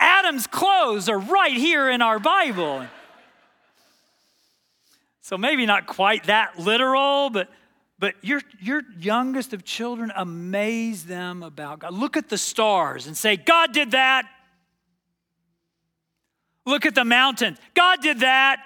Adam's 0.00 0.46
clothes 0.46 1.08
are 1.08 1.18
right 1.18 1.56
here 1.56 1.88
in 1.88 2.02
our 2.02 2.18
Bible. 2.18 2.86
So 5.22 5.38
maybe 5.38 5.64
not 5.64 5.86
quite 5.86 6.24
that 6.24 6.58
literal, 6.58 7.30
but 7.30 7.48
but 7.98 8.14
your, 8.22 8.42
your 8.60 8.82
youngest 8.98 9.54
of 9.54 9.64
children 9.64 10.12
amaze 10.14 11.04
them 11.04 11.42
about 11.42 11.78
God. 11.78 11.94
Look 11.94 12.16
at 12.16 12.28
the 12.28 12.36
stars 12.36 13.06
and 13.06 13.16
say, 13.16 13.36
God 13.36 13.72
did 13.72 13.92
that. 13.92 14.28
Look 16.66 16.86
at 16.86 16.94
the 16.94 17.04
mountain. 17.04 17.58
God 17.74 18.00
did 18.00 18.20
that. 18.20 18.62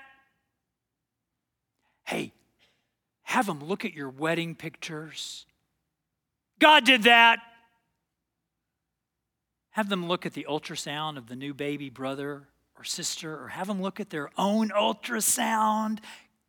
Hey, 2.04 2.32
have 3.22 3.46
them 3.46 3.64
look 3.64 3.84
at 3.84 3.92
your 3.92 4.08
wedding 4.08 4.54
pictures. 4.54 5.46
God 6.58 6.84
did 6.84 7.02
that. 7.04 7.40
Have 9.70 9.88
them 9.88 10.08
look 10.08 10.26
at 10.26 10.32
the 10.32 10.46
ultrasound 10.48 11.18
of 11.18 11.28
the 11.28 11.36
new 11.36 11.54
baby 11.54 11.90
brother 11.90 12.48
or 12.76 12.84
sister, 12.84 13.42
or 13.42 13.48
have 13.48 13.66
them 13.66 13.82
look 13.82 14.00
at 14.00 14.10
their 14.10 14.30
own 14.38 14.70
ultrasound. 14.70 15.98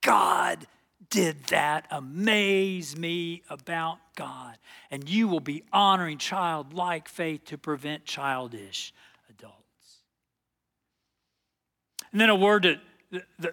God 0.02 0.68
did 1.10 1.44
that. 1.46 1.86
Amaze 1.92 2.96
me 2.96 3.42
about 3.50 3.98
God. 4.16 4.58
And 4.92 5.10
you 5.10 5.28
will 5.28 5.40
be 5.40 5.64
honoring 5.74 6.20
childlike 6.20 7.10
faith 7.10 7.46
to 7.46 7.58
prevent 7.58 8.06
childish 8.06 8.94
And 12.12 12.20
then 12.20 12.30
a 12.30 12.36
word 12.36 12.64
to 12.64 12.80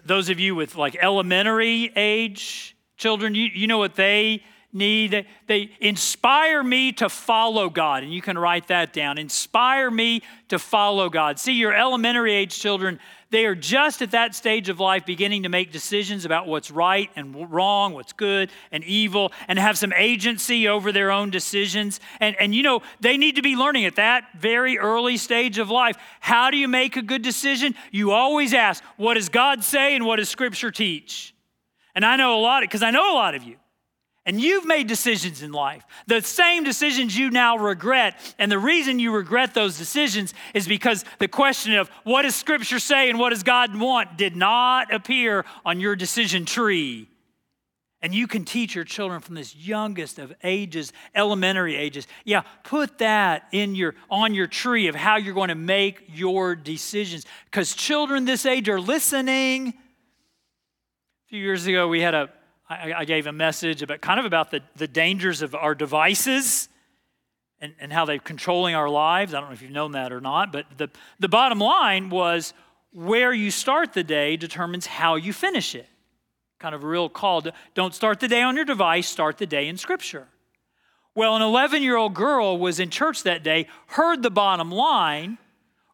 those 0.05 0.29
of 0.29 0.39
you 0.39 0.55
with 0.55 0.75
like 0.75 0.95
elementary 1.01 1.91
age 1.95 2.75
children, 2.95 3.35
you, 3.35 3.49
you 3.53 3.67
know 3.67 3.77
what 3.77 3.95
they 3.95 4.43
need. 4.73 5.11
They, 5.11 5.27
they 5.47 5.71
inspire 5.79 6.63
me 6.63 6.91
to 6.93 7.09
follow 7.09 7.69
God. 7.69 8.03
And 8.03 8.13
you 8.13 8.21
can 8.21 8.37
write 8.37 8.67
that 8.67 8.93
down. 8.93 9.17
Inspire 9.17 9.89
me 9.89 10.21
to 10.49 10.59
follow 10.59 11.09
God. 11.09 11.39
See, 11.39 11.53
your 11.53 11.73
elementary 11.73 12.33
age 12.33 12.57
children, 12.59 12.99
they 13.29 13.45
are 13.45 13.55
just 13.55 14.01
at 14.01 14.11
that 14.11 14.35
stage 14.35 14.69
of 14.69 14.79
life 14.79 15.05
beginning 15.05 15.43
to 15.43 15.49
make 15.49 15.71
decisions 15.71 16.23
about 16.23 16.47
what's 16.47 16.71
right 16.71 17.09
and 17.15 17.51
wrong, 17.51 17.93
what's 17.93 18.13
good 18.13 18.49
and 18.71 18.83
evil, 18.83 19.31
and 19.47 19.59
have 19.59 19.77
some 19.77 19.93
agency 19.93 20.67
over 20.67 20.91
their 20.91 21.11
own 21.11 21.29
decisions. 21.29 21.99
And, 22.19 22.35
and 22.39 22.55
you 22.55 22.63
know, 22.63 22.81
they 23.01 23.17
need 23.17 23.35
to 23.35 23.41
be 23.41 23.55
learning 23.55 23.85
at 23.85 23.97
that 23.97 24.25
very 24.37 24.77
early 24.77 25.17
stage 25.17 25.57
of 25.57 25.69
life. 25.69 25.97
How 26.19 26.51
do 26.51 26.57
you 26.57 26.67
make 26.67 26.95
a 26.95 27.01
good 27.01 27.21
decision? 27.21 27.75
You 27.91 28.11
always 28.11 28.53
ask, 28.53 28.83
what 28.95 29.15
does 29.15 29.29
God 29.29 29.63
say 29.63 29.95
and 29.95 30.05
what 30.05 30.17
does 30.17 30.29
Scripture 30.29 30.71
teach? 30.71 31.35
And 31.95 32.05
I 32.05 32.15
know 32.15 32.39
a 32.39 32.41
lot, 32.41 32.61
because 32.61 32.83
I 32.83 32.91
know 32.91 33.13
a 33.13 33.15
lot 33.15 33.35
of 33.35 33.43
you. 33.43 33.57
And 34.27 34.41
you've 34.41 34.65
made 34.65 34.87
decisions 34.87 35.41
in 35.41 35.53
life, 35.53 35.85
the 36.05 36.21
same 36.21 36.65
decisions 36.65 37.17
you 37.17 37.29
now 37.29 37.57
regret. 37.57 38.19
And 38.37 38.51
the 38.51 38.59
reason 38.59 38.99
you 38.99 39.13
regret 39.13 39.53
those 39.53 39.77
decisions 39.77 40.33
is 40.53 40.67
because 40.67 41.05
the 41.19 41.29
question 41.29 41.75
of 41.75 41.87
what 42.03 42.23
does 42.23 42.35
Scripture 42.35 42.79
say 42.79 43.09
and 43.09 43.19
what 43.19 43.29
does 43.29 43.43
God 43.43 43.79
want 43.79 44.17
did 44.17 44.35
not 44.35 44.93
appear 44.93 45.45
on 45.65 45.79
your 45.79 45.95
decision 45.95 46.43
tree. 46.43 47.07
And 48.01 48.13
you 48.13 48.27
can 48.27 48.43
teach 48.43 48.75
your 48.75 48.83
children 48.83 49.21
from 49.21 49.35
this 49.35 49.55
youngest 49.55 50.19
of 50.19 50.33
ages, 50.43 50.91
elementary 51.15 51.77
ages. 51.77 52.05
Yeah, 52.25 52.41
put 52.65 52.97
that 52.97 53.47
in 53.53 53.75
your 53.75 53.95
on 54.09 54.33
your 54.33 54.45
tree 54.45 54.87
of 54.87 54.95
how 54.95 55.15
you're 55.15 55.33
going 55.33 55.49
to 55.49 55.55
make 55.55 56.03
your 56.13 56.53
decisions. 56.53 57.25
Because 57.45 57.73
children 57.73 58.25
this 58.25 58.45
age 58.45 58.67
are 58.67 58.79
listening. 58.79 59.69
A 59.69 61.29
few 61.29 61.39
years 61.39 61.65
ago, 61.65 61.87
we 61.87 62.01
had 62.01 62.13
a 62.13 62.29
I, 62.69 62.93
I 62.97 63.05
gave 63.05 63.27
a 63.27 63.31
message 63.31 63.81
about 63.81 64.01
kind 64.01 64.19
of 64.19 64.25
about 64.25 64.51
the, 64.51 64.61
the 64.75 64.87
dangers 64.87 65.41
of 65.41 65.55
our 65.55 65.73
devices 65.73 66.69
and, 67.59 67.73
and 67.79 67.91
how 67.91 68.05
they're 68.05 68.19
controlling 68.19 68.75
our 68.75 68.89
lives. 68.89 69.33
I 69.33 69.39
don't 69.39 69.49
know 69.49 69.53
if 69.53 69.61
you've 69.61 69.71
known 69.71 69.93
that 69.93 70.11
or 70.11 70.21
not, 70.21 70.51
but 70.51 70.65
the, 70.77 70.89
the 71.19 71.29
bottom 71.29 71.59
line 71.59 72.09
was 72.09 72.53
where 72.91 73.33
you 73.33 73.51
start 73.51 73.93
the 73.93 74.03
day 74.03 74.37
determines 74.37 74.85
how 74.85 75.15
you 75.15 75.33
finish 75.33 75.75
it. 75.75 75.87
Kind 76.59 76.73
of 76.73 76.83
a 76.83 76.87
real 76.87 77.09
call. 77.09 77.41
To, 77.43 77.53
don't 77.73 77.93
start 77.93 78.19
the 78.19 78.27
day 78.27 78.41
on 78.41 78.55
your 78.55 78.65
device, 78.65 79.07
start 79.07 79.37
the 79.37 79.45
day 79.45 79.67
in 79.67 79.77
Scripture. 79.77 80.27
Well, 81.15 81.35
an 81.35 81.41
11 81.41 81.81
year 81.81 81.95
old 81.95 82.13
girl 82.13 82.57
was 82.57 82.79
in 82.79 82.89
church 82.89 83.23
that 83.23 83.43
day, 83.43 83.67
heard 83.87 84.23
the 84.23 84.29
bottom 84.29 84.71
line, 84.71 85.37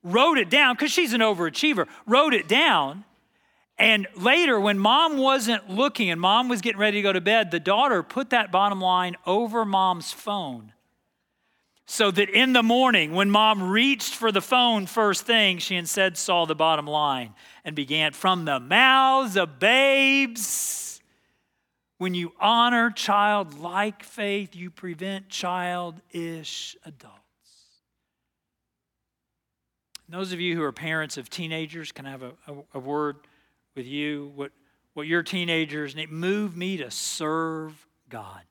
wrote 0.03 0.37
it 0.37 0.49
down, 0.49 0.75
because 0.75 0.91
she's 0.91 1.13
an 1.13 1.21
overachiever, 1.21 1.87
wrote 2.05 2.33
it 2.33 2.47
down. 2.47 3.05
And 3.77 4.07
later, 4.15 4.59
when 4.59 4.77
mom 4.77 5.17
wasn't 5.17 5.69
looking 5.69 6.09
and 6.09 6.21
mom 6.21 6.47
was 6.47 6.61
getting 6.61 6.79
ready 6.79 6.97
to 6.97 7.01
go 7.01 7.13
to 7.13 7.21
bed, 7.21 7.51
the 7.51 7.59
daughter 7.59 8.03
put 8.03 8.29
that 8.29 8.51
bottom 8.51 8.79
line 8.79 9.15
over 9.25 9.65
mom's 9.65 10.11
phone. 10.11 10.73
So 11.85 12.11
that 12.11 12.29
in 12.29 12.53
the 12.53 12.63
morning, 12.63 13.13
when 13.13 13.29
mom 13.29 13.61
reached 13.61 14.15
for 14.15 14.31
the 14.31 14.41
phone 14.41 14.85
first 14.85 15.25
thing, 15.25 15.57
she 15.57 15.75
instead 15.75 16.17
saw 16.17 16.45
the 16.45 16.55
bottom 16.55 16.87
line 16.87 17.33
and 17.65 17.75
began 17.75 18.13
from 18.13 18.45
the 18.45 18.59
mouths 18.59 19.35
of 19.35 19.59
babes 19.59 20.83
when 22.03 22.13
you 22.13 22.33
honor 22.37 22.91
childlike 22.91 24.03
faith, 24.03 24.57
you 24.57 24.69
prevent 24.69 25.29
childish 25.29 26.75
adults. 26.83 27.19
those 30.09 30.33
of 30.33 30.39
you 30.41 30.53
who 30.53 30.61
are 30.61 30.73
parents 30.73 31.17
of 31.17 31.29
teenagers 31.29 31.93
can 31.93 32.05
I 32.05 32.11
have 32.11 32.23
a, 32.23 32.33
a, 32.47 32.53
a 32.73 32.79
word 32.79 33.15
with 33.75 33.85
you. 33.85 34.31
What, 34.35 34.51
what 34.93 35.07
your 35.07 35.23
teenagers 35.23 35.95
need, 35.95 36.11
move 36.11 36.55
me 36.55 36.77
to 36.77 36.91
serve 36.91 37.87
God. 38.09 38.41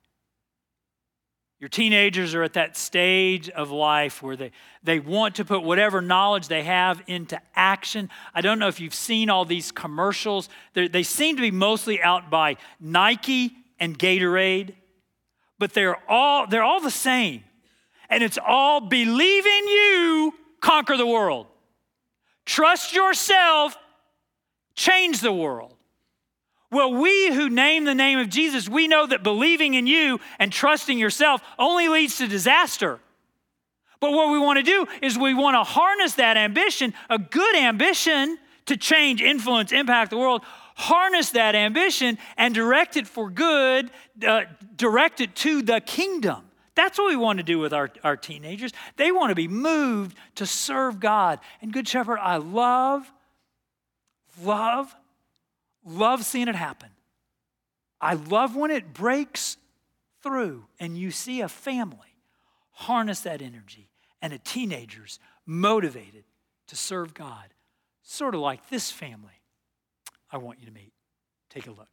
Your 1.62 1.68
teenagers 1.68 2.34
are 2.34 2.42
at 2.42 2.54
that 2.54 2.76
stage 2.76 3.48
of 3.48 3.70
life 3.70 4.20
where 4.20 4.34
they, 4.34 4.50
they 4.82 4.98
want 4.98 5.36
to 5.36 5.44
put 5.44 5.62
whatever 5.62 6.02
knowledge 6.02 6.48
they 6.48 6.64
have 6.64 7.00
into 7.06 7.40
action. 7.54 8.10
I 8.34 8.40
don't 8.40 8.58
know 8.58 8.66
if 8.66 8.80
you've 8.80 8.92
seen 8.92 9.30
all 9.30 9.44
these 9.44 9.70
commercials. 9.70 10.48
They're, 10.74 10.88
they 10.88 11.04
seem 11.04 11.36
to 11.36 11.42
be 11.42 11.52
mostly 11.52 12.02
out 12.02 12.30
by 12.30 12.56
Nike 12.80 13.52
and 13.78 13.96
Gatorade, 13.96 14.74
but 15.60 15.72
they're 15.72 15.98
all, 16.10 16.48
they're 16.48 16.64
all 16.64 16.80
the 16.80 16.90
same. 16.90 17.44
And 18.10 18.24
it's 18.24 18.38
all 18.44 18.80
believe 18.80 19.46
in 19.46 19.68
you, 19.68 20.34
conquer 20.60 20.96
the 20.96 21.06
world. 21.06 21.46
Trust 22.44 22.92
yourself, 22.92 23.76
change 24.74 25.20
the 25.20 25.32
world. 25.32 25.74
Well, 26.70 26.94
we 26.94 27.32
who 27.34 27.50
name 27.50 27.84
the 27.84 27.94
name 27.94 28.18
of 28.18 28.30
Jesus, 28.30 28.68
we 28.68 28.88
know 28.88 29.06
that 29.06 29.22
believing 29.22 29.74
in 29.74 29.86
you 29.86 30.20
and 30.38 30.50
trusting 30.50 30.98
yourself 30.98 31.42
only 31.58 31.88
leads 31.88 32.16
to 32.18 32.26
disaster. 32.26 32.98
But 34.00 34.12
what 34.12 34.32
we 34.32 34.38
want 34.38 34.56
to 34.56 34.62
do 34.62 34.86
is 35.02 35.18
we 35.18 35.34
want 35.34 35.54
to 35.54 35.64
harness 35.64 36.14
that 36.14 36.36
ambition, 36.36 36.94
a 37.10 37.18
good 37.18 37.56
ambition 37.56 38.38
to 38.66 38.76
change, 38.76 39.20
influence, 39.20 39.70
impact 39.70 40.10
the 40.10 40.18
world, 40.18 40.42
harness 40.74 41.30
that 41.30 41.54
ambition 41.54 42.18
and 42.36 42.54
direct 42.54 42.96
it 42.96 43.06
for 43.06 43.30
good, 43.30 43.90
uh, 44.26 44.42
direct 44.76 45.20
it 45.20 45.34
to 45.36 45.62
the 45.62 45.80
kingdom. 45.80 46.42
That's 46.74 46.98
what 46.98 47.10
we 47.10 47.16
want 47.16 47.38
to 47.38 47.42
do 47.42 47.58
with 47.58 47.72
our, 47.72 47.90
our 48.02 48.16
teenagers. 48.16 48.72
They 48.96 49.12
want 49.12 49.30
to 49.30 49.34
be 49.34 49.46
moved 49.48 50.16
to 50.36 50.46
serve 50.46 51.00
God. 51.00 51.38
And, 51.60 51.72
Good 51.72 51.86
Shepherd, 51.86 52.18
I 52.18 52.38
love, 52.38 53.12
love 54.42 54.94
Love 55.84 56.24
seeing 56.24 56.48
it 56.48 56.54
happen. 56.54 56.90
I 58.00 58.14
love 58.14 58.56
when 58.56 58.70
it 58.70 58.92
breaks 58.92 59.56
through 60.22 60.66
and 60.78 60.96
you 60.96 61.10
see 61.10 61.40
a 61.40 61.48
family 61.48 61.98
harness 62.70 63.20
that 63.20 63.42
energy 63.42 63.88
and 64.20 64.32
a 64.32 64.38
teenager's 64.38 65.18
motivated 65.44 66.24
to 66.68 66.76
serve 66.76 67.14
God, 67.14 67.52
sort 68.02 68.34
of 68.34 68.40
like 68.40 68.68
this 68.70 68.90
family 68.90 69.40
I 70.30 70.38
want 70.38 70.60
you 70.60 70.66
to 70.66 70.72
meet. 70.72 70.92
Take 71.50 71.66
a 71.66 71.70
look. 71.70 71.88